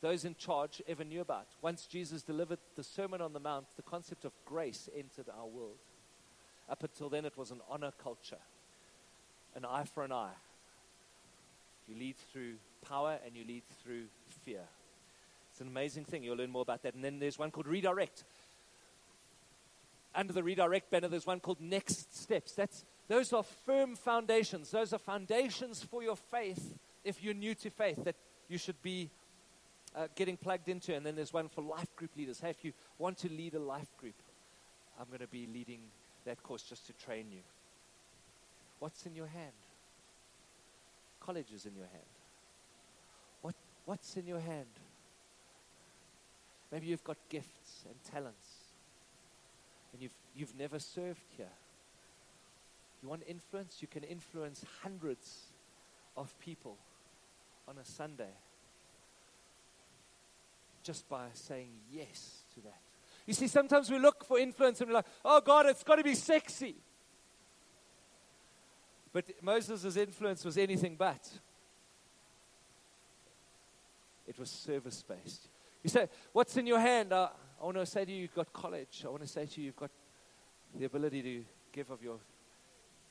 those 0.00 0.24
in 0.24 0.34
charge, 0.34 0.82
ever 0.86 1.04
knew 1.04 1.20
about. 1.20 1.46
Once 1.62 1.86
Jesus 1.86 2.22
delivered 2.22 2.58
the 2.76 2.84
Sermon 2.84 3.20
on 3.20 3.32
the 3.32 3.40
Mount, 3.40 3.66
the 3.76 3.82
concept 3.82 4.24
of 4.24 4.32
grace 4.44 4.88
entered 4.96 5.30
our 5.36 5.46
world. 5.46 5.78
Up 6.68 6.82
until 6.82 7.08
then, 7.08 7.24
it 7.24 7.36
was 7.36 7.50
an 7.50 7.60
honor 7.70 7.92
culture 8.02 8.38
an 9.54 9.64
eye 9.64 9.84
for 9.84 10.04
an 10.04 10.12
eye. 10.12 10.34
You 11.88 11.96
lead 11.98 12.16
through 12.32 12.54
power 12.86 13.18
and 13.24 13.36
you 13.36 13.44
lead 13.46 13.62
through 13.82 14.04
fear. 14.44 14.62
It's 15.52 15.60
an 15.60 15.68
amazing 15.68 16.04
thing. 16.04 16.24
You'll 16.24 16.36
learn 16.36 16.50
more 16.50 16.62
about 16.62 16.82
that. 16.82 16.94
And 16.94 17.04
then 17.04 17.18
there's 17.18 17.38
one 17.38 17.50
called 17.50 17.66
Redirect. 17.66 18.24
Under 20.14 20.32
the 20.32 20.42
Redirect 20.42 20.90
banner, 20.90 21.08
there's 21.08 21.26
one 21.26 21.40
called 21.40 21.60
Next 21.60 22.16
Steps. 22.16 22.52
That's, 22.52 22.84
those 23.08 23.32
are 23.32 23.42
firm 23.42 23.96
foundations. 23.96 24.70
Those 24.70 24.92
are 24.92 24.98
foundations 24.98 25.82
for 25.82 26.02
your 26.02 26.16
faith 26.16 26.74
if 27.04 27.22
you're 27.22 27.34
new 27.34 27.54
to 27.56 27.70
faith 27.70 28.04
that 28.04 28.16
you 28.48 28.58
should 28.58 28.80
be 28.82 29.10
uh, 29.94 30.08
getting 30.14 30.36
plugged 30.36 30.68
into. 30.68 30.94
And 30.94 31.04
then 31.04 31.16
there's 31.16 31.32
one 31.32 31.48
for 31.48 31.62
life 31.62 31.94
group 31.96 32.10
leaders. 32.16 32.40
Hey, 32.40 32.50
if 32.50 32.64
you 32.64 32.72
want 32.98 33.18
to 33.18 33.28
lead 33.28 33.54
a 33.54 33.60
life 33.60 33.96
group, 33.98 34.14
I'm 34.98 35.06
going 35.08 35.20
to 35.20 35.26
be 35.26 35.46
leading 35.52 35.80
that 36.24 36.42
course 36.42 36.62
just 36.62 36.86
to 36.86 36.92
train 36.92 37.26
you. 37.30 37.40
What's 38.78 39.06
in 39.06 39.14
your 39.14 39.26
hand? 39.26 39.52
College 41.20 41.52
is 41.54 41.64
in 41.66 41.74
your 41.74 41.86
hand. 41.86 42.04
What, 43.42 43.54
what's 43.86 44.16
in 44.16 44.26
your 44.26 44.40
hand? 44.40 44.66
Maybe 46.72 46.86
you've 46.86 47.04
got 47.04 47.16
gifts 47.28 47.84
and 47.86 47.94
talents, 48.12 48.48
and 49.92 50.02
you've, 50.02 50.14
you've 50.34 50.58
never 50.58 50.78
served 50.78 51.22
here. 51.36 51.46
You 53.02 53.08
want 53.08 53.22
influence? 53.28 53.78
You 53.80 53.86
can 53.86 54.02
influence 54.02 54.64
hundreds 54.82 55.44
of 56.16 56.36
people 56.40 56.78
on 57.68 57.78
a 57.78 57.84
Sunday 57.84 58.34
just 60.82 61.08
by 61.08 61.26
saying 61.32 61.70
yes 61.90 62.44
to 62.54 62.60
that. 62.60 62.80
You 63.26 63.32
see, 63.32 63.48
sometimes 63.48 63.90
we 63.90 63.98
look 63.98 64.24
for 64.24 64.38
influence 64.38 64.80
and 64.80 64.90
we're 64.90 64.96
like, 64.96 65.06
oh 65.24 65.40
God, 65.40 65.66
it's 65.66 65.82
got 65.82 65.96
to 65.96 66.04
be 66.04 66.14
sexy. 66.14 66.76
But 69.12 69.24
Moses' 69.42 69.96
influence 69.96 70.44
was 70.44 70.58
anything 70.58 70.96
but. 70.96 71.26
It 74.26 74.38
was 74.38 74.50
service 74.50 75.02
based. 75.02 75.48
You 75.82 75.90
say, 75.90 76.08
What's 76.32 76.56
in 76.56 76.66
your 76.66 76.80
hand? 76.80 77.12
Uh, 77.12 77.28
I 77.60 77.64
want 77.64 77.76
to 77.76 77.86
say 77.86 78.04
to 78.04 78.12
you, 78.12 78.22
you've 78.22 78.34
got 78.34 78.52
college. 78.52 79.04
I 79.06 79.08
want 79.08 79.22
to 79.22 79.28
say 79.28 79.46
to 79.46 79.60
you, 79.60 79.66
you've 79.66 79.76
got 79.76 79.90
the 80.74 80.84
ability 80.84 81.22
to 81.22 81.44
give 81.72 81.90
of 81.90 82.02
your 82.02 82.18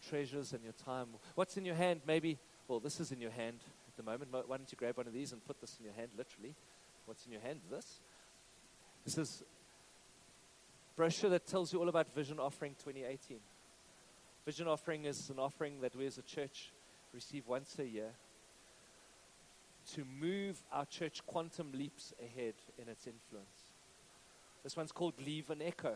treasures 0.07 0.53
and 0.53 0.63
your 0.63 0.73
time. 0.73 1.07
What's 1.35 1.57
in 1.57 1.65
your 1.65 1.75
hand? 1.75 2.01
Maybe, 2.05 2.37
well, 2.67 2.79
this 2.79 2.99
is 2.99 3.11
in 3.11 3.21
your 3.21 3.31
hand 3.31 3.59
at 3.93 4.05
the 4.05 4.11
moment. 4.11 4.31
Why 4.31 4.57
don't 4.57 4.71
you 4.71 4.77
grab 4.77 4.97
one 4.97 5.07
of 5.07 5.13
these 5.13 5.31
and 5.31 5.45
put 5.45 5.61
this 5.61 5.77
in 5.79 5.85
your 5.85 5.93
hand, 5.93 6.09
literally? 6.17 6.55
What's 7.05 7.25
in 7.25 7.31
your 7.31 7.41
hand? 7.41 7.59
This. 7.69 7.99
This 9.05 9.17
is 9.17 9.43
brochure 10.95 11.29
that 11.29 11.45
tells 11.45 11.73
you 11.73 11.79
all 11.79 11.89
about 11.89 12.13
Vision 12.13 12.39
Offering 12.39 12.73
2018. 12.73 13.37
Vision 14.45 14.67
Offering 14.67 15.05
is 15.05 15.29
an 15.29 15.39
offering 15.39 15.81
that 15.81 15.95
we 15.95 16.05
as 16.05 16.17
a 16.17 16.21
church 16.21 16.71
receive 17.13 17.47
once 17.47 17.77
a 17.79 17.85
year 17.85 18.11
to 19.93 20.05
move 20.19 20.63
our 20.71 20.85
church 20.85 21.25
quantum 21.25 21.71
leaps 21.73 22.13
ahead 22.21 22.53
in 22.81 22.87
its 22.87 23.05
influence. 23.05 23.71
This 24.63 24.77
one's 24.77 24.93
called 24.93 25.13
Leave 25.23 25.49
an 25.49 25.61
Echo 25.61 25.93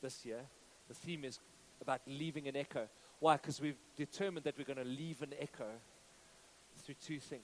this 0.00 0.24
year. 0.24 0.40
The 0.88 0.94
theme 0.94 1.24
is 1.24 1.40
about 1.80 2.00
leaving 2.06 2.46
an 2.46 2.56
echo. 2.56 2.88
Why? 3.18 3.36
Because 3.36 3.60
we've 3.60 3.78
determined 3.96 4.44
that 4.44 4.56
we're 4.56 4.64
going 4.64 4.76
to 4.78 4.84
leave 4.84 5.22
an 5.22 5.34
echo 5.38 5.68
through 6.86 6.94
two 7.04 7.18
things. 7.18 7.42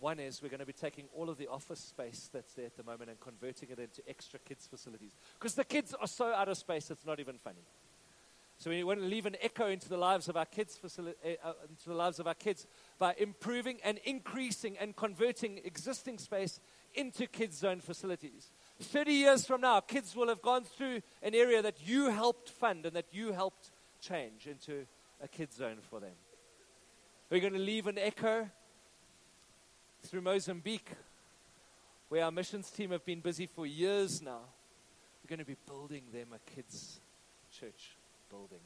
One 0.00 0.20
is 0.20 0.42
we're 0.42 0.48
going 0.48 0.60
to 0.60 0.66
be 0.66 0.72
taking 0.72 1.06
all 1.16 1.28
of 1.28 1.38
the 1.38 1.48
office 1.48 1.80
space 1.80 2.28
that's 2.32 2.52
there 2.54 2.66
at 2.66 2.76
the 2.76 2.84
moment 2.84 3.10
and 3.10 3.18
converting 3.18 3.70
it 3.70 3.78
into 3.78 4.02
extra 4.08 4.38
kids' 4.40 4.66
facilities. 4.66 5.12
Because 5.38 5.54
the 5.54 5.64
kids 5.64 5.94
are 6.00 6.06
so 6.06 6.32
out 6.32 6.48
of 6.48 6.56
space, 6.56 6.90
it's 6.90 7.06
not 7.06 7.18
even 7.18 7.38
funny. 7.38 7.64
So 8.58 8.70
we 8.70 8.82
want 8.82 9.00
to 9.00 9.06
leave 9.06 9.26
an 9.26 9.36
echo 9.40 9.68
into 9.68 9.88
the 9.88 9.96
lives 9.96 10.28
of 10.28 10.36
our 10.36 10.44
kids, 10.44 10.78
facili- 10.84 11.14
uh, 11.44 11.52
into 11.68 11.88
the 11.88 11.94
lives 11.94 12.18
of 12.18 12.26
our 12.26 12.34
kids 12.34 12.66
by 12.98 13.14
improving 13.16 13.78
and 13.84 13.98
increasing 14.04 14.76
and 14.78 14.96
converting 14.96 15.60
existing 15.64 16.18
space 16.18 16.58
into 16.94 17.26
kids' 17.26 17.58
zone 17.58 17.80
facilities. 17.80 18.50
30 18.80 19.12
years 19.12 19.46
from 19.46 19.60
now, 19.60 19.78
kids 19.80 20.16
will 20.16 20.28
have 20.28 20.42
gone 20.42 20.64
through 20.64 21.02
an 21.22 21.34
area 21.34 21.62
that 21.62 21.86
you 21.86 22.10
helped 22.10 22.50
fund 22.50 22.84
and 22.84 22.96
that 22.96 23.06
you 23.12 23.32
helped 23.32 23.70
change 24.00 24.48
into 24.48 24.86
a 25.22 25.28
kids' 25.28 25.56
zone 25.56 25.78
for 25.80 26.00
them. 26.00 26.14
We're 27.30 27.40
going 27.40 27.52
to 27.52 27.58
leave 27.58 27.86
an 27.86 27.98
echo 27.98 28.48
through 30.02 30.22
Mozambique, 30.22 30.92
where 32.08 32.24
our 32.24 32.30
missions 32.30 32.70
team 32.70 32.90
have 32.90 33.04
been 33.04 33.20
busy 33.20 33.44
for 33.44 33.66
years 33.66 34.22
now. 34.22 34.40
We're 35.20 35.28
going 35.28 35.44
to 35.44 35.44
be 35.44 35.56
building 35.66 36.04
them 36.10 36.28
a 36.32 36.38
kids' 36.50 37.00
church 37.52 37.98
building. 38.30 38.64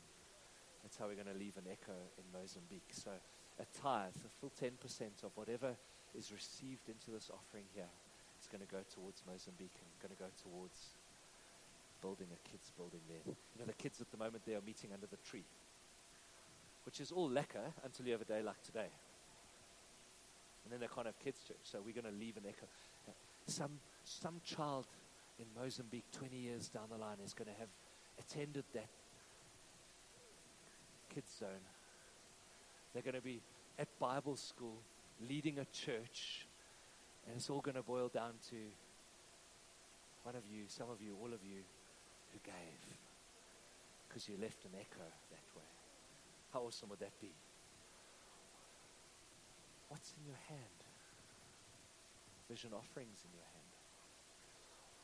That's 0.85 0.96
how 0.96 1.09
we're 1.09 1.18
going 1.18 1.35
to 1.35 1.38
leave 1.38 1.57
an 1.57 1.66
echo 1.66 1.98
in 2.16 2.22
Mozambique. 2.33 2.87
So, 2.92 3.11
a 3.59 3.66
tithe, 3.83 4.14
a 4.25 4.31
full 4.38 4.53
10% 4.62 4.70
of 5.25 5.33
whatever 5.35 5.75
is 6.16 6.31
received 6.31 6.88
into 6.88 7.11
this 7.11 7.31
offering 7.35 7.64
here, 7.75 7.90
is 8.40 8.46
going 8.46 8.62
to 8.62 8.70
go 8.70 8.87
towards 8.94 9.25
Mozambique 9.27 9.75
and 9.75 9.90
going 9.98 10.14
to 10.14 10.22
go 10.22 10.31
towards 10.38 10.94
building 12.01 12.29
a 12.31 12.48
kids' 12.48 12.70
building 12.77 13.01
there. 13.09 13.27
You 13.27 13.59
know, 13.59 13.66
the 13.66 13.75
kids 13.75 14.01
at 14.01 14.12
the 14.12 14.18
moment, 14.18 14.46
they 14.46 14.55
are 14.55 14.62
meeting 14.62 14.90
under 14.94 15.07
the 15.11 15.18
tree, 15.27 15.42
which 16.85 17.01
is 17.01 17.12
all 17.12 17.31
lekker 17.31 17.73
until 17.85 18.07
you 18.07 18.12
have 18.12 18.21
a 18.21 18.27
day 18.27 18.42
like 18.42 18.62
today. 18.62 18.88
And 20.64 20.73
then 20.73 20.81
they 20.81 20.87
can't 20.92 21.07
have 21.07 21.18
kids' 21.18 21.40
church, 21.47 21.57
so 21.62 21.79
we're 21.85 21.95
going 21.95 22.12
to 22.12 22.18
leave 22.18 22.37
an 22.37 22.45
echo. 22.49 22.66
Some, 23.47 23.81
some 24.05 24.40
child 24.45 24.87
in 25.38 25.47
Mozambique 25.61 26.05
20 26.12 26.37
years 26.37 26.68
down 26.68 26.85
the 26.90 26.99
line 26.99 27.16
is 27.25 27.33
going 27.33 27.49
to 27.49 27.59
have 27.59 27.68
attended 28.18 28.64
that 28.75 28.88
kids' 31.12 31.35
zone. 31.38 31.66
They're 32.92 33.03
going 33.03 33.16
to 33.16 33.21
be 33.21 33.40
at 33.79 33.88
Bible 33.99 34.37
school, 34.37 34.79
leading 35.29 35.59
a 35.59 35.64
church, 35.66 36.47
and 37.27 37.37
it's 37.37 37.51
all 37.51 37.61
going 37.61 37.77
to 37.77 37.83
boil 37.83 38.09
down 38.09 38.33
to 38.51 38.57
one 40.23 40.37
of 40.37 40.42
you, 40.47 40.64
some 40.68 40.88
of 40.90 41.01
you, 41.01 41.16
all 41.21 41.33
of 41.33 41.42
you 41.45 41.62
who 42.33 42.38
gave 42.45 42.97
because 44.12 44.29
you 44.29 44.37
left 44.40 44.62
an 44.64 44.73
echo 44.79 45.09
that 45.31 45.47
way. 45.57 45.64
How 46.53 46.61
awesome 46.61 46.91
would 46.91 47.01
that 47.01 47.19
be? 47.21 47.33
What's 49.88 50.12
in 50.19 50.27
your 50.27 50.38
hand? 50.49 50.79
Vision 52.49 52.71
offerings 52.75 53.25
in 53.25 53.33
your 53.35 53.45
hand. 53.45 53.73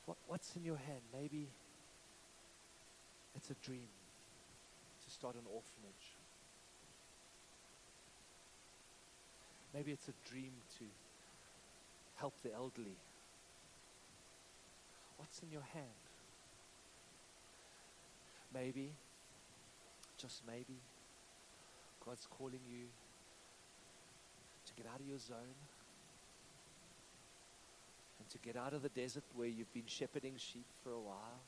What, 0.04 0.18
what's 0.26 0.56
in 0.56 0.64
your 0.64 0.76
hand? 0.76 1.00
Maybe 1.12 1.48
it's 3.34 3.50
a 3.50 3.54
dream 3.64 3.88
to 5.04 5.10
start 5.10 5.34
an 5.34 5.42
orphanage. 5.46 6.16
Maybe 9.74 9.92
it's 9.92 10.08
a 10.08 10.30
dream 10.30 10.52
to 10.78 10.84
help 12.16 12.34
the 12.42 12.52
elderly. 12.52 12.96
What's 15.16 15.40
in 15.42 15.50
your 15.50 15.66
hand? 15.72 15.84
Maybe, 18.52 18.92
just 20.16 20.42
maybe, 20.46 20.80
God's 22.08 22.26
calling 22.38 22.64
you 22.66 22.86
to 24.64 24.72
get 24.82 24.86
out 24.86 24.98
of 24.98 25.06
your 25.06 25.18
zone 25.18 25.58
and 28.18 28.28
to 28.30 28.38
get 28.38 28.56
out 28.56 28.72
of 28.72 28.80
the 28.80 28.88
desert 28.88 29.24
where 29.34 29.46
you've 29.46 29.72
been 29.74 29.86
shepherding 29.86 30.32
sheep 30.38 30.64
for 30.82 30.92
a 30.92 30.98
while 30.98 31.42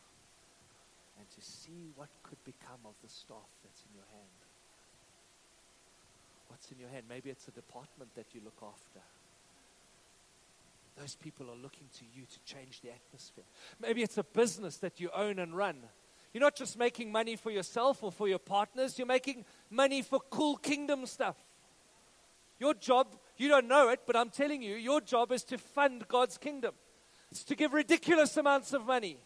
and 1.18 1.26
to 1.30 1.40
see 1.40 1.88
what 1.96 2.08
could 2.22 2.44
become 2.44 2.80
of 2.84 2.92
the 3.02 3.08
staff 3.08 3.48
that's 3.64 3.82
in 3.88 3.94
your 3.94 4.04
hand. 4.12 4.40
What's 6.48 6.70
in 6.70 6.78
your 6.78 6.90
hand? 6.90 7.04
Maybe 7.08 7.30
it's 7.30 7.48
a 7.48 7.52
department 7.52 8.14
that 8.14 8.26
you 8.34 8.42
look 8.44 8.60
after. 8.62 9.00
Those 10.98 11.14
people 11.14 11.46
are 11.48 11.56
looking 11.56 11.88
to 12.00 12.04
you 12.14 12.26
to 12.26 12.54
change 12.54 12.82
the 12.82 12.90
atmosphere. 12.90 13.44
Maybe 13.80 14.02
it's 14.02 14.18
a 14.18 14.24
business 14.24 14.76
that 14.78 15.00
you 15.00 15.08
own 15.16 15.38
and 15.38 15.56
run. 15.56 15.76
You're 16.32 16.42
not 16.42 16.54
just 16.54 16.78
making 16.78 17.10
money 17.10 17.36
for 17.36 17.50
yourself 17.50 18.02
or 18.02 18.12
for 18.12 18.28
your 18.28 18.38
partners, 18.38 18.98
you're 18.98 19.06
making 19.06 19.44
money 19.68 20.02
for 20.02 20.20
cool 20.30 20.56
kingdom 20.56 21.06
stuff. 21.06 21.36
Your 22.58 22.74
job, 22.74 23.16
you 23.36 23.48
don't 23.48 23.66
know 23.66 23.88
it, 23.88 24.00
but 24.06 24.16
I'm 24.16 24.30
telling 24.30 24.62
you, 24.62 24.76
your 24.76 25.00
job 25.00 25.32
is 25.32 25.42
to 25.44 25.58
fund 25.58 26.06
God's 26.06 26.36
kingdom. 26.38 26.74
It's 27.30 27.42
to 27.44 27.56
give 27.56 27.72
ridiculous 27.72 28.36
amounts 28.36 28.72
of 28.72 28.86
money, 28.86 29.16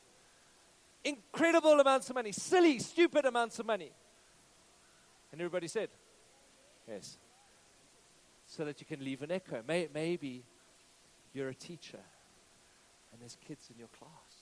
incredible 1.02 1.80
amounts 1.80 2.08
of 2.10 2.14
money, 2.14 2.32
silly, 2.32 2.78
stupid 2.78 3.24
amounts 3.24 3.58
of 3.58 3.66
money. 3.66 3.92
And 5.32 5.40
everybody 5.40 5.68
said, 5.68 5.88
Yes. 6.88 7.18
So 8.46 8.64
that 8.66 8.80
you 8.80 8.86
can 8.86 9.02
leave 9.02 9.22
an 9.22 9.30
echo. 9.30 9.62
May, 9.66 9.88
maybe 9.92 10.44
you're 11.32 11.48
a 11.48 11.54
teacher 11.54 11.98
and 13.10 13.20
there's 13.20 13.36
kids 13.46 13.70
in 13.72 13.78
your 13.78 13.88
class. 13.88 14.33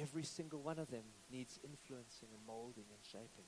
Every 0.00 0.22
single 0.22 0.60
one 0.60 0.78
of 0.78 0.90
them 0.90 1.02
needs 1.32 1.58
influencing 1.64 2.28
and 2.32 2.46
molding 2.46 2.84
and 2.90 3.00
shaping. 3.02 3.46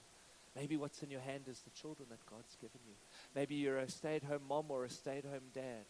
Maybe 0.56 0.76
what's 0.76 1.02
in 1.02 1.10
your 1.10 1.20
hand 1.20 1.44
is 1.48 1.60
the 1.60 1.70
children 1.70 2.08
that 2.10 2.26
God's 2.26 2.56
given 2.60 2.80
you. 2.86 2.94
Maybe 3.34 3.54
you're 3.54 3.78
a 3.78 3.88
stay 3.88 4.16
at 4.16 4.24
home 4.24 4.42
mom 4.48 4.66
or 4.68 4.84
a 4.84 4.90
stay 4.90 5.18
at 5.18 5.24
home 5.24 5.50
dad. 5.54 5.86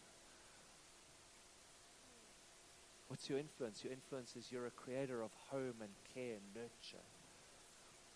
What's 3.08 3.28
your 3.28 3.38
influence? 3.38 3.82
Your 3.82 3.92
influence 3.92 4.36
is 4.36 4.52
you're 4.52 4.66
a 4.66 4.70
creator 4.70 5.22
of 5.22 5.30
home 5.48 5.76
and 5.80 5.90
care 6.14 6.34
and 6.34 6.54
nurture. 6.54 7.04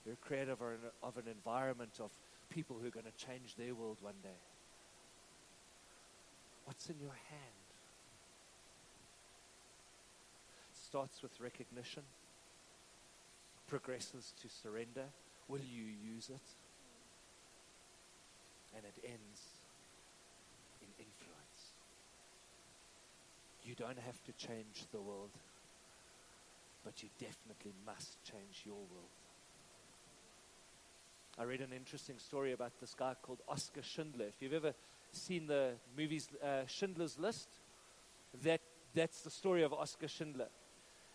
You're 0.04 0.14
a 0.14 0.26
creator 0.28 0.52
of 0.52 0.60
an, 0.60 0.78
of 1.02 1.16
an 1.16 1.24
environment 1.26 1.98
of 1.98 2.12
people 2.50 2.76
who 2.80 2.86
are 2.88 2.90
going 2.90 3.06
to 3.06 3.26
change 3.26 3.56
their 3.56 3.74
world 3.74 3.96
one 4.00 4.14
day. 4.22 4.28
What's 6.64 6.88
in 6.90 7.00
your 7.00 7.16
hand? 7.30 7.64
It 10.70 10.78
starts 10.78 11.22
with 11.22 11.40
recognition, 11.40 12.02
progresses 13.66 14.32
to 14.42 14.48
surrender. 14.48 15.06
Will 15.48 15.60
you 15.60 15.84
use 15.84 16.30
it? 16.30 16.48
And 18.76 18.84
it 18.84 19.04
ends 19.04 19.40
in 20.80 20.88
influence. 20.98 21.74
You 23.62 23.74
don't 23.74 23.98
have 23.98 24.22
to 24.24 24.32
change 24.32 24.86
the 24.92 25.00
world, 25.00 25.30
but 26.84 27.02
you 27.02 27.08
definitely 27.18 27.72
must 27.86 28.22
change 28.24 28.62
your 28.64 28.74
world. 28.74 29.14
I 31.38 31.44
read 31.44 31.60
an 31.60 31.72
interesting 31.74 32.18
story 32.18 32.52
about 32.52 32.72
this 32.80 32.94
guy 32.94 33.14
called 33.20 33.40
Oskar 33.48 33.82
Schindler. 33.82 34.26
If 34.26 34.40
you've 34.40 34.52
ever 34.52 34.72
seen 35.10 35.46
the 35.46 35.72
movies 35.96 36.28
uh, 36.42 36.66
Schindler's 36.66 37.18
List, 37.18 37.48
that, 38.42 38.60
that's 38.94 39.22
the 39.22 39.30
story 39.30 39.62
of 39.62 39.72
Oskar 39.72 40.08
Schindler. 40.08 40.48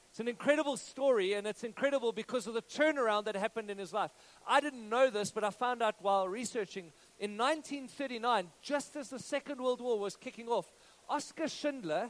It's 0.10 0.20
an 0.20 0.28
incredible 0.28 0.76
story, 0.76 1.34
and 1.34 1.46
it's 1.46 1.64
incredible 1.64 2.12
because 2.12 2.48
of 2.48 2.56
the 2.56 2.64
turnaround 2.64 3.26
that 3.26 3.36
happened 3.36 3.70
in 3.70 3.78
his 3.78 3.94
life. 3.94 4.12
I 4.48 4.60
didn't 4.60 4.90
know 4.90 5.10
this, 5.10 5.30
but 5.30 5.44
I 5.44 5.52
found 5.52 5.84
out 5.84 5.96
while 6.02 6.28
researching. 6.28 6.92
In 7.20 7.38
1939, 7.38 8.48
just 8.62 8.96
as 8.96 9.10
the 9.10 9.20
Second 9.20 9.62
World 9.62 9.82
War 9.82 10.00
was 10.00 10.16
kicking 10.16 10.48
off, 10.48 10.72
Oskar 11.08 11.48
Schindler 11.48 12.10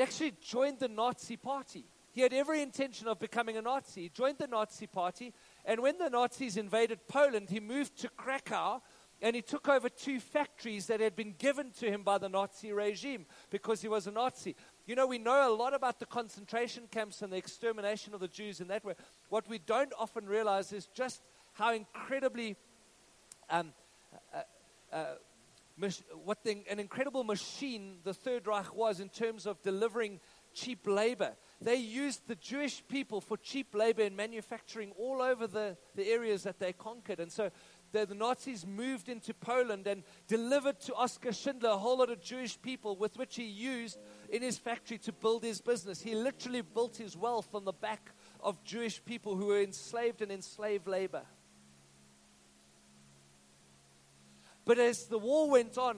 actually 0.00 0.34
joined 0.42 0.80
the 0.80 0.88
Nazi 0.88 1.36
Party. 1.36 1.84
He 2.12 2.22
had 2.22 2.32
every 2.32 2.62
intention 2.62 3.06
of 3.06 3.20
becoming 3.20 3.56
a 3.56 3.62
Nazi. 3.62 4.02
He 4.02 4.08
joined 4.08 4.38
the 4.38 4.48
Nazi 4.48 4.88
Party, 4.88 5.32
and 5.64 5.80
when 5.80 5.98
the 5.98 6.10
Nazis 6.10 6.56
invaded 6.56 7.06
Poland, 7.06 7.48
he 7.48 7.60
moved 7.60 7.96
to 7.98 8.08
Krakow 8.08 8.82
and 9.22 9.36
he 9.36 9.42
took 9.42 9.68
over 9.68 9.88
two 9.88 10.18
factories 10.18 10.86
that 10.86 11.00
had 11.00 11.14
been 11.14 11.34
given 11.38 11.70
to 11.72 11.86
him 11.90 12.02
by 12.02 12.18
the 12.18 12.28
Nazi 12.28 12.72
regime 12.72 13.26
because 13.50 13.82
he 13.82 13.88
was 13.88 14.06
a 14.06 14.10
Nazi. 14.10 14.56
You 14.90 14.96
know, 14.96 15.06
we 15.06 15.18
know 15.18 15.48
a 15.48 15.54
lot 15.54 15.72
about 15.72 16.00
the 16.00 16.04
concentration 16.04 16.88
camps 16.90 17.22
and 17.22 17.32
the 17.32 17.36
extermination 17.36 18.12
of 18.12 18.18
the 18.18 18.26
Jews 18.26 18.60
in 18.60 18.66
that 18.66 18.84
way. 18.84 18.94
What 19.28 19.48
we 19.48 19.58
don't 19.58 19.92
often 19.96 20.26
realize 20.26 20.72
is 20.72 20.86
just 20.86 21.22
how 21.52 21.72
incredibly, 21.72 22.56
um, 23.50 23.72
uh, 24.34 24.40
uh, 24.92 25.04
what 26.24 26.42
the, 26.42 26.64
an 26.68 26.80
incredible 26.80 27.22
machine 27.22 27.98
the 28.02 28.12
Third 28.12 28.48
Reich 28.48 28.74
was 28.74 28.98
in 28.98 29.10
terms 29.10 29.46
of 29.46 29.62
delivering 29.62 30.18
cheap 30.54 30.88
labor. 30.88 31.36
They 31.60 31.76
used 31.76 32.26
the 32.26 32.34
Jewish 32.34 32.82
people 32.88 33.20
for 33.20 33.36
cheap 33.36 33.76
labor 33.76 34.02
in 34.02 34.16
manufacturing 34.16 34.90
all 34.98 35.22
over 35.22 35.46
the, 35.46 35.76
the 35.94 36.08
areas 36.08 36.42
that 36.42 36.58
they 36.58 36.72
conquered. 36.72 37.20
And 37.20 37.30
so 37.30 37.50
the, 37.92 38.06
the, 38.06 38.14
Nazis 38.16 38.66
moved 38.66 39.08
into 39.08 39.34
Poland 39.34 39.86
and 39.86 40.02
delivered 40.26 40.80
to 40.80 40.94
Oskar 40.94 41.32
Schindler 41.32 41.70
a 41.70 41.76
whole 41.76 41.98
lot 41.98 42.10
of 42.10 42.20
Jewish 42.20 42.60
people 42.60 42.96
with 42.96 43.16
which 43.16 43.36
he 43.36 43.44
used 43.44 43.98
in 44.30 44.42
his 44.42 44.56
factory 44.58 44.96
to 44.98 45.12
build 45.12 45.42
his 45.42 45.60
business. 45.60 46.00
He 46.00 46.14
literally 46.14 46.62
built 46.62 46.96
his 46.96 47.16
wealth 47.16 47.54
on 47.54 47.64
the 47.64 47.72
back 47.72 48.12
of 48.42 48.62
Jewish 48.64 49.04
people 49.04 49.36
who 49.36 49.46
were 49.46 49.60
enslaved 49.60 50.22
and 50.22 50.30
enslaved 50.30 50.86
labor. 50.86 51.22
But 54.64 54.78
as 54.78 55.06
the 55.06 55.18
war 55.18 55.50
went 55.50 55.76
on, 55.76 55.96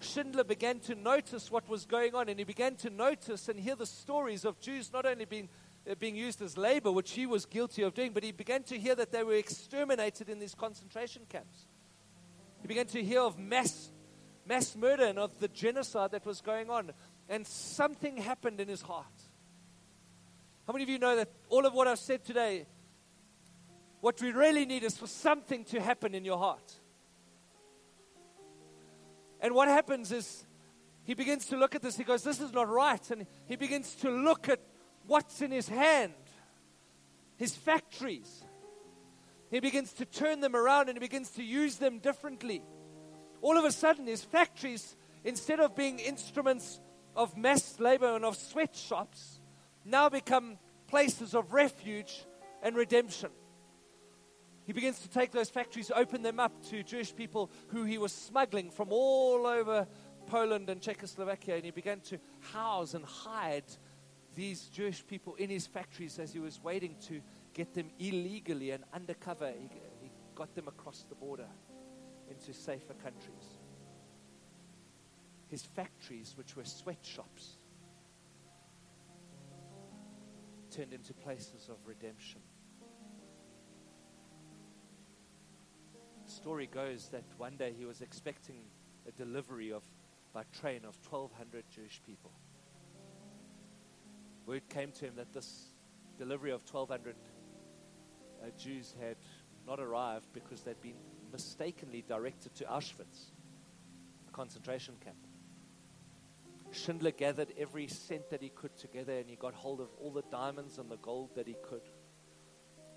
Schindler 0.00 0.44
began 0.44 0.78
to 0.80 0.94
notice 0.94 1.50
what 1.50 1.68
was 1.68 1.84
going 1.84 2.14
on, 2.14 2.28
and 2.28 2.38
he 2.38 2.44
began 2.44 2.76
to 2.76 2.90
notice 2.90 3.48
and 3.48 3.58
hear 3.58 3.74
the 3.74 3.86
stories 3.86 4.44
of 4.44 4.60
Jews 4.60 4.92
not 4.92 5.04
only 5.04 5.24
being, 5.24 5.48
uh, 5.90 5.94
being 5.96 6.14
used 6.14 6.40
as 6.42 6.56
labor, 6.56 6.92
which 6.92 7.12
he 7.12 7.26
was 7.26 7.44
guilty 7.44 7.82
of 7.82 7.94
doing, 7.94 8.12
but 8.12 8.22
he 8.22 8.30
began 8.30 8.62
to 8.64 8.78
hear 8.78 8.94
that 8.94 9.10
they 9.10 9.24
were 9.24 9.34
exterminated 9.34 10.28
in 10.28 10.38
these 10.38 10.54
concentration 10.54 11.22
camps. 11.28 11.66
He 12.62 12.68
began 12.68 12.86
to 12.86 13.02
hear 13.02 13.22
of 13.22 13.38
mass, 13.38 13.90
mass 14.46 14.76
murder 14.76 15.04
and 15.04 15.18
of 15.18 15.40
the 15.40 15.48
genocide 15.48 16.12
that 16.12 16.26
was 16.26 16.40
going 16.40 16.70
on, 16.70 16.92
and 17.28 17.46
something 17.46 18.16
happened 18.16 18.60
in 18.60 18.68
his 18.68 18.82
heart. 18.82 19.06
How 20.66 20.72
many 20.72 20.82
of 20.82 20.88
you 20.88 20.98
know 20.98 21.16
that 21.16 21.30
all 21.48 21.66
of 21.66 21.74
what 21.74 21.86
I've 21.86 21.98
said 21.98 22.24
today, 22.24 22.66
what 24.00 24.20
we 24.20 24.32
really 24.32 24.66
need 24.66 24.82
is 24.82 24.96
for 24.96 25.06
something 25.06 25.64
to 25.66 25.80
happen 25.80 26.14
in 26.14 26.24
your 26.24 26.38
heart? 26.38 26.74
And 29.40 29.54
what 29.54 29.68
happens 29.68 30.12
is 30.12 30.44
he 31.04 31.14
begins 31.14 31.46
to 31.46 31.56
look 31.56 31.74
at 31.74 31.82
this. 31.82 31.96
He 31.96 32.04
goes, 32.04 32.22
This 32.22 32.40
is 32.40 32.52
not 32.52 32.68
right. 32.68 33.10
And 33.10 33.26
he 33.46 33.56
begins 33.56 33.94
to 33.96 34.10
look 34.10 34.48
at 34.48 34.60
what's 35.06 35.40
in 35.40 35.52
his 35.52 35.68
hand, 35.68 36.14
his 37.36 37.54
factories. 37.54 38.42
He 39.50 39.60
begins 39.60 39.92
to 39.94 40.04
turn 40.04 40.40
them 40.40 40.56
around 40.56 40.88
and 40.88 40.96
he 40.96 41.00
begins 41.00 41.30
to 41.32 41.44
use 41.44 41.76
them 41.76 42.00
differently. 42.00 42.62
All 43.40 43.56
of 43.56 43.64
a 43.64 43.70
sudden, 43.70 44.06
his 44.06 44.24
factories, 44.24 44.96
instead 45.22 45.60
of 45.60 45.76
being 45.76 46.00
instruments 46.00 46.80
of 47.16 47.36
mass 47.36 47.80
labor 47.80 48.14
and 48.14 48.24
of 48.24 48.36
sweatshops, 48.36 49.40
now 49.84 50.08
become 50.08 50.58
places 50.86 51.34
of 51.34 51.52
refuge 51.52 52.24
and 52.62 52.76
redemption. 52.76 53.30
He 54.64 54.72
begins 54.72 55.00
to 55.00 55.08
take 55.08 55.30
those 55.30 55.48
factories, 55.48 55.92
open 55.94 56.22
them 56.22 56.40
up 56.40 56.52
to 56.70 56.82
Jewish 56.82 57.14
people 57.14 57.50
who 57.68 57.84
he 57.84 57.98
was 57.98 58.12
smuggling 58.12 58.70
from 58.70 58.88
all 58.90 59.46
over 59.46 59.86
Poland 60.26 60.68
and 60.68 60.80
Czechoslovakia. 60.80 61.54
And 61.54 61.64
he 61.64 61.70
began 61.70 62.00
to 62.00 62.18
house 62.52 62.94
and 62.94 63.04
hide 63.04 63.64
these 64.34 64.64
Jewish 64.64 65.06
people 65.06 65.36
in 65.36 65.50
his 65.50 65.68
factories 65.68 66.18
as 66.18 66.32
he 66.32 66.40
was 66.40 66.60
waiting 66.62 66.96
to 67.06 67.20
get 67.54 67.74
them 67.74 67.90
illegally 68.00 68.72
and 68.72 68.82
undercover. 68.92 69.52
He, 69.56 69.68
he 70.02 70.10
got 70.34 70.52
them 70.56 70.66
across 70.66 71.06
the 71.08 71.14
border 71.14 71.48
into 72.28 72.52
safer 72.52 72.94
countries. 72.94 73.55
His 75.48 75.62
factories, 75.62 76.34
which 76.36 76.56
were 76.56 76.64
sweatshops, 76.64 77.56
turned 80.70 80.92
into 80.92 81.14
places 81.14 81.68
of 81.68 81.76
redemption. 81.86 82.40
The 86.26 86.32
story 86.32 86.66
goes 86.66 87.08
that 87.08 87.24
one 87.38 87.56
day 87.56 87.72
he 87.76 87.84
was 87.84 88.00
expecting 88.00 88.56
a 89.06 89.12
delivery 89.12 89.72
of 89.72 89.84
by 90.32 90.42
train 90.60 90.84
of 90.84 90.98
1,200 91.08 91.64
Jewish 91.70 92.02
people. 92.04 92.30
Word 94.44 94.68
came 94.68 94.92
to 94.92 95.06
him 95.06 95.14
that 95.16 95.32
this 95.32 95.72
delivery 96.18 96.50
of 96.50 96.60
1,200 96.70 97.14
uh, 98.42 98.50
Jews 98.58 98.94
had 99.00 99.16
not 99.66 99.80
arrived 99.80 100.26
because 100.32 100.60
they'd 100.60 100.80
been 100.82 100.98
mistakenly 101.32 102.04
directed 102.06 102.54
to 102.56 102.64
Auschwitz, 102.64 103.32
a 104.28 104.32
concentration 104.32 104.94
camp. 105.02 105.25
Schindler 106.76 107.10
gathered 107.10 107.52
every 107.58 107.88
cent 107.88 108.30
that 108.30 108.42
he 108.42 108.50
could 108.50 108.76
together 108.76 109.14
and 109.14 109.28
he 109.28 109.36
got 109.36 109.54
hold 109.54 109.80
of 109.80 109.88
all 109.98 110.10
the 110.10 110.22
diamonds 110.30 110.78
and 110.78 110.90
the 110.90 110.98
gold 110.98 111.30
that 111.34 111.46
he 111.46 111.56
could. 111.62 111.88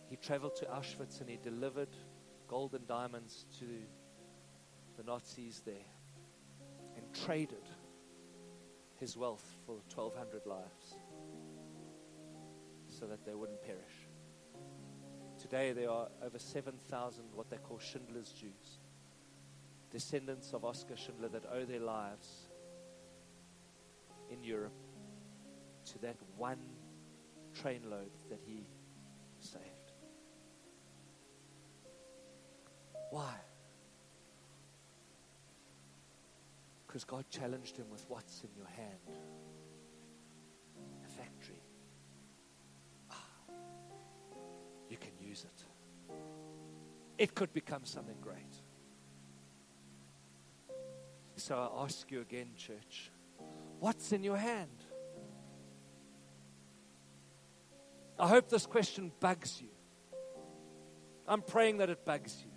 He 0.09 0.17
traveled 0.17 0.55
to 0.57 0.65
Auschwitz 0.65 1.21
and 1.21 1.29
he 1.29 1.37
delivered 1.37 1.95
gold 2.47 2.73
and 2.75 2.87
diamonds 2.87 3.45
to 3.59 3.65
the 4.97 5.03
Nazis 5.03 5.61
there 5.65 5.75
and 6.97 7.05
traded 7.25 7.69
his 8.99 9.15
wealth 9.15 9.55
for 9.65 9.75
1,200 9.95 10.45
lives 10.45 10.95
so 12.87 13.05
that 13.05 13.25
they 13.25 13.33
wouldn't 13.33 13.61
perish. 13.61 14.09
Today, 15.39 15.71
there 15.71 15.89
are 15.89 16.09
over 16.21 16.37
7,000 16.37 17.23
what 17.33 17.49
they 17.49 17.57
call 17.57 17.79
Schindler's 17.79 18.33
Jews, 18.33 18.79
descendants 19.89 20.51
of 20.53 20.65
Oskar 20.65 20.97
Schindler 20.97 21.29
that 21.29 21.45
owe 21.53 21.63
their 21.63 21.79
lives 21.79 22.48
in 24.29 24.43
Europe 24.43 24.73
to 25.85 25.99
that 25.99 26.17
one 26.37 26.59
trainload 27.53 28.11
that 28.29 28.39
he 28.45 28.67
saved. 29.39 29.63
Why? 33.11 33.33
Because 36.85 37.03
God 37.03 37.25
challenged 37.29 37.77
him 37.77 37.89
with 37.91 38.05
what's 38.07 38.43
in 38.43 38.49
your 38.55 38.67
hand 38.67 39.19
a 41.05 41.09
factory. 41.09 41.61
Ah, 43.11 43.15
you 44.89 44.97
can 44.97 45.11
use 45.19 45.45
it, 45.45 45.65
it 47.17 47.35
could 47.35 47.53
become 47.53 47.85
something 47.85 48.17
great. 48.21 48.55
So 51.35 51.55
I 51.55 51.83
ask 51.83 52.11
you 52.11 52.21
again, 52.21 52.49
church, 52.57 53.11
what's 53.79 54.11
in 54.11 54.23
your 54.23 54.37
hand? 54.37 54.69
I 58.19 58.27
hope 58.27 58.49
this 58.49 58.65
question 58.65 59.11
bugs 59.19 59.61
you. 59.61 59.69
I'm 61.27 61.41
praying 61.41 61.77
that 61.77 61.89
it 61.89 62.03
bugs 62.05 62.35
you 62.43 62.51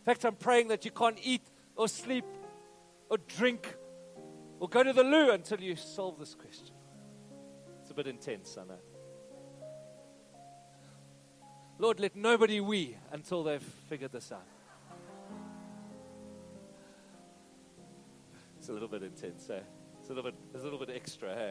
In 0.00 0.04
fact, 0.04 0.24
I'm 0.24 0.34
praying 0.34 0.68
that 0.68 0.84
you 0.84 0.90
can't 0.90 1.18
eat 1.22 1.42
or 1.76 1.88
sleep 1.88 2.24
or 3.08 3.16
drink 3.16 3.74
or 4.60 4.68
go 4.68 4.82
to 4.82 4.92
the 4.92 5.04
loo 5.04 5.30
until 5.30 5.60
you 5.60 5.76
solve 5.76 6.18
this 6.18 6.34
question. 6.34 6.74
It's 7.80 7.90
a 7.90 7.94
bit 7.94 8.06
intense, 8.06 8.58
I 8.60 8.64
know. 8.64 8.78
Lord, 11.78 12.00
let 12.00 12.16
nobody 12.16 12.60
wee 12.60 12.96
until 13.12 13.44
they've 13.44 13.62
figured 13.62 14.10
this 14.10 14.32
out. 14.32 14.42
It's 18.58 18.68
a 18.68 18.72
little 18.72 18.88
bit 18.88 19.04
intense, 19.04 19.48
eh? 19.48 19.60
It's 20.08 20.12
a 20.12 20.14
little 20.14 20.30
bit, 20.30 20.40
it's 20.54 20.62
a 20.62 20.64
little 20.64 20.78
bit 20.78 20.88
extra, 20.96 21.30
eh? 21.36 21.50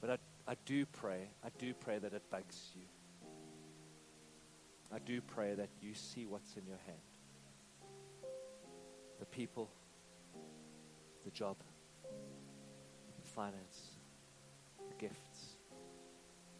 But 0.00 0.08
I, 0.08 0.16
I 0.50 0.54
do 0.64 0.86
pray, 0.86 1.28
I 1.44 1.48
do 1.58 1.74
pray 1.74 1.98
that 1.98 2.14
it 2.14 2.22
bugs 2.30 2.70
you. 2.74 2.86
I 4.90 4.98
do 5.00 5.20
pray 5.20 5.52
that 5.52 5.68
you 5.82 5.92
see 5.92 6.24
what's 6.24 6.56
in 6.56 6.66
your 6.66 6.78
hand 6.86 6.96
the 9.20 9.26
people, 9.26 9.68
the 11.26 11.30
job, 11.30 11.58
the 12.02 13.28
finance, 13.28 13.98
the 14.88 14.94
gifts, 14.94 15.58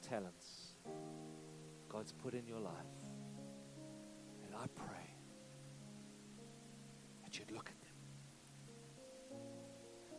talents 0.03 0.75
God's 1.89 2.13
put 2.13 2.35
in 2.35 2.47
your 2.47 2.61
life. 2.61 2.75
And 4.45 4.55
I 4.55 4.67
pray 4.75 5.15
that 7.25 7.39
you'd 7.39 7.51
look 7.51 7.71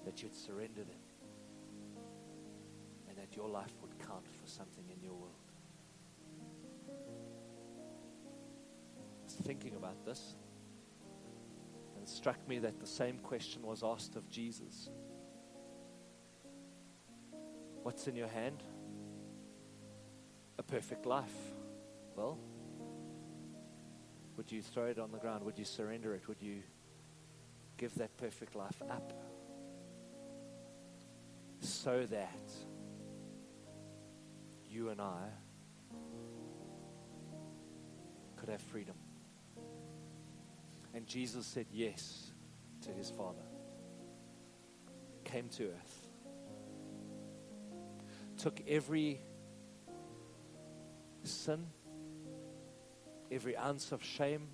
that 0.07 0.23
you'd 0.23 0.33
surrender 0.33 0.85
them, 0.85 1.01
and 3.09 3.17
that 3.17 3.35
your 3.35 3.49
life 3.49 3.73
would 3.81 3.91
count 3.99 4.25
for 4.25 4.47
something 4.47 4.85
in 4.89 5.03
your 5.03 5.13
world. 5.13 5.33
thinking 9.43 9.75
about 9.75 10.03
this, 10.05 10.35
and 11.93 12.03
it 12.03 12.09
struck 12.09 12.37
me 12.47 12.57
that 12.59 12.79
the 12.79 12.87
same 12.87 13.17
question 13.19 13.61
was 13.61 13.83
asked 13.83 14.15
of 14.15 14.29
Jesus 14.29 14.89
What's 17.83 18.07
in 18.07 18.15
your 18.15 18.27
hand? 18.27 18.63
A 20.57 20.63
perfect 20.63 21.05
life. 21.05 21.37
Well, 22.15 22.37
would 24.35 24.51
you 24.51 24.61
throw 24.61 24.85
it 24.85 24.99
on 24.99 25.11
the 25.11 25.17
ground? 25.17 25.45
Would 25.45 25.57
you 25.57 25.65
surrender 25.65 26.13
it? 26.13 26.27
Would 26.27 26.41
you 26.41 26.63
give 27.77 27.93
that 27.95 28.17
perfect 28.17 28.55
life 28.55 28.81
up? 28.89 29.26
So 31.67 32.05
that 32.05 32.49
you 34.69 34.89
and 34.89 35.01
I 35.01 35.27
could 38.37 38.47
have 38.47 38.61
freedom. 38.61 38.95
And 40.93 41.05
Jesus 41.05 41.45
said 41.45 41.67
yes 41.69 42.31
to 42.83 42.91
his 42.91 43.09
Father, 43.11 43.43
came 45.25 45.49
to 45.49 45.65
earth, 45.65 46.07
took 48.37 48.61
every 48.65 49.19
sin, 51.23 51.67
every 53.29 53.57
ounce 53.57 53.91
of 53.91 54.03
shame, 54.03 54.47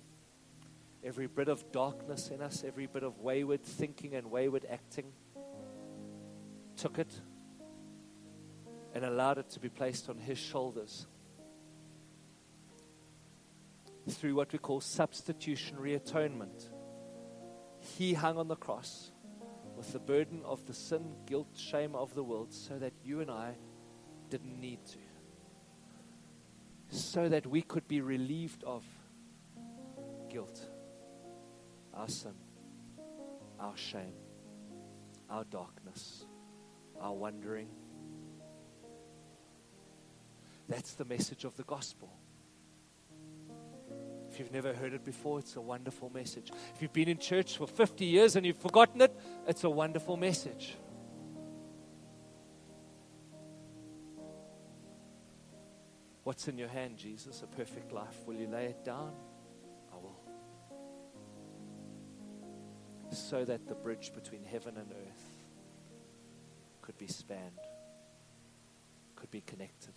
every 1.04 1.28
bit 1.28 1.48
of 1.48 1.70
darkness 1.70 2.30
in 2.30 2.42
us, 2.42 2.64
every 2.66 2.86
bit 2.86 3.04
of 3.04 3.20
wayward 3.20 3.62
thinking 3.62 4.14
and 4.14 4.30
wayward 4.30 4.66
acting, 4.68 5.12
took 6.84 6.98
it 6.98 7.18
and 8.92 9.06
allowed 9.06 9.38
it 9.38 9.48
to 9.48 9.58
be 9.58 9.70
placed 9.70 10.10
on 10.10 10.18
his 10.18 10.36
shoulders 10.36 11.06
through 14.10 14.34
what 14.34 14.52
we 14.52 14.58
call 14.58 14.82
substitutionary 14.82 15.94
atonement. 15.94 16.68
He 17.78 18.12
hung 18.12 18.36
on 18.36 18.48
the 18.48 18.56
cross 18.56 19.12
with 19.74 19.94
the 19.94 19.98
burden 19.98 20.42
of 20.44 20.66
the 20.66 20.74
sin, 20.74 21.14
guilt, 21.24 21.48
shame 21.56 21.94
of 21.94 22.14
the 22.14 22.22
world 22.22 22.52
so 22.52 22.78
that 22.78 22.92
you 23.02 23.22
and 23.22 23.30
I 23.30 23.54
didn't 24.28 24.60
need 24.60 24.84
to. 24.88 24.98
So 26.90 27.30
that 27.30 27.46
we 27.46 27.62
could 27.62 27.88
be 27.88 28.02
relieved 28.02 28.62
of 28.62 28.84
guilt, 30.28 30.68
our 31.94 32.10
sin, 32.10 32.34
our 33.58 33.74
shame, 33.74 34.18
our 35.30 35.44
darkness, 35.44 36.26
our 37.00 37.12
wandering. 37.12 37.68
That's 40.68 40.94
the 40.94 41.04
message 41.04 41.44
of 41.44 41.56
the 41.56 41.64
gospel. 41.64 42.10
If 44.30 44.40
you've 44.40 44.52
never 44.52 44.72
heard 44.72 44.94
it 44.94 45.04
before, 45.04 45.38
it's 45.38 45.54
a 45.56 45.60
wonderful 45.60 46.10
message. 46.10 46.50
If 46.74 46.82
you've 46.82 46.92
been 46.92 47.08
in 47.08 47.18
church 47.18 47.56
for 47.56 47.68
50 47.68 48.04
years 48.04 48.34
and 48.34 48.44
you've 48.44 48.56
forgotten 48.56 49.00
it, 49.00 49.16
it's 49.46 49.62
a 49.62 49.70
wonderful 49.70 50.16
message. 50.16 50.76
What's 56.24 56.48
in 56.48 56.58
your 56.58 56.68
hand, 56.68 56.96
Jesus? 56.96 57.42
A 57.42 57.46
perfect 57.46 57.92
life. 57.92 58.16
Will 58.26 58.34
you 58.34 58.48
lay 58.48 58.64
it 58.64 58.82
down? 58.84 59.12
I 59.92 59.96
will. 59.96 60.18
So 63.12 63.44
that 63.44 63.68
the 63.68 63.74
bridge 63.74 64.10
between 64.14 64.42
heaven 64.42 64.78
and 64.78 64.90
earth 64.90 65.43
could 66.84 66.98
be 66.98 67.06
spanned, 67.06 67.60
could 69.16 69.30
be 69.30 69.40
connected, 69.40 69.94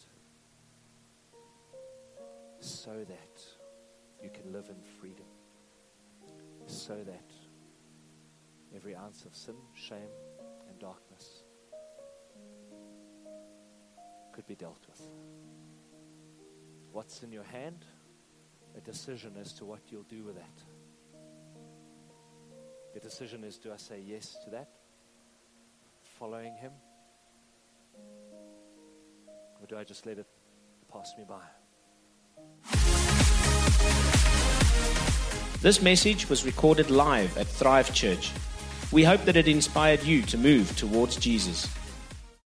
so 2.61 3.03
that 3.03 3.43
you 4.23 4.29
can 4.29 4.53
live 4.53 4.69
in 4.69 4.81
freedom, 5.01 5.25
so 6.65 6.95
that 7.03 7.29
every 8.73 8.95
ounce 8.95 9.25
of 9.25 9.35
sin, 9.35 9.55
shame, 9.73 10.13
and 10.69 10.79
darkness 10.79 11.43
could 14.31 14.47
be 14.47 14.55
dealt 14.55 14.85
with. 14.87 15.01
What's 16.93 17.21
in 17.21 17.33
your 17.33 17.43
hand? 17.43 17.83
A 18.77 18.79
decision 18.79 19.33
as 19.41 19.51
to 19.55 19.65
what 19.65 19.81
you'll 19.89 20.03
do 20.03 20.23
with 20.23 20.35
that. 20.35 20.63
The 22.93 23.01
decision 23.01 23.43
is 23.43 23.57
do 23.57 23.73
I 23.73 23.77
say 23.77 23.99
yes 23.99 24.37
to 24.45 24.51
that? 24.51 24.69
Following 26.19 26.55
Him? 26.55 26.71
Or 29.61 29.67
do 29.67 29.77
I 29.77 29.83
just 29.83 30.07
let 30.07 30.17
it 30.17 30.25
pass 30.91 31.13
me 31.15 31.25
by? 31.27 31.43
This 35.61 35.79
message 35.81 36.27
was 36.27 36.43
recorded 36.43 36.89
live 36.89 37.37
at 37.37 37.45
Thrive 37.45 37.93
Church. 37.93 38.31
We 38.91 39.03
hope 39.03 39.25
that 39.25 39.35
it 39.35 39.47
inspired 39.47 40.01
you 40.03 40.23
to 40.23 40.37
move 40.39 40.75
towards 40.75 41.17
Jesus. 41.17 41.67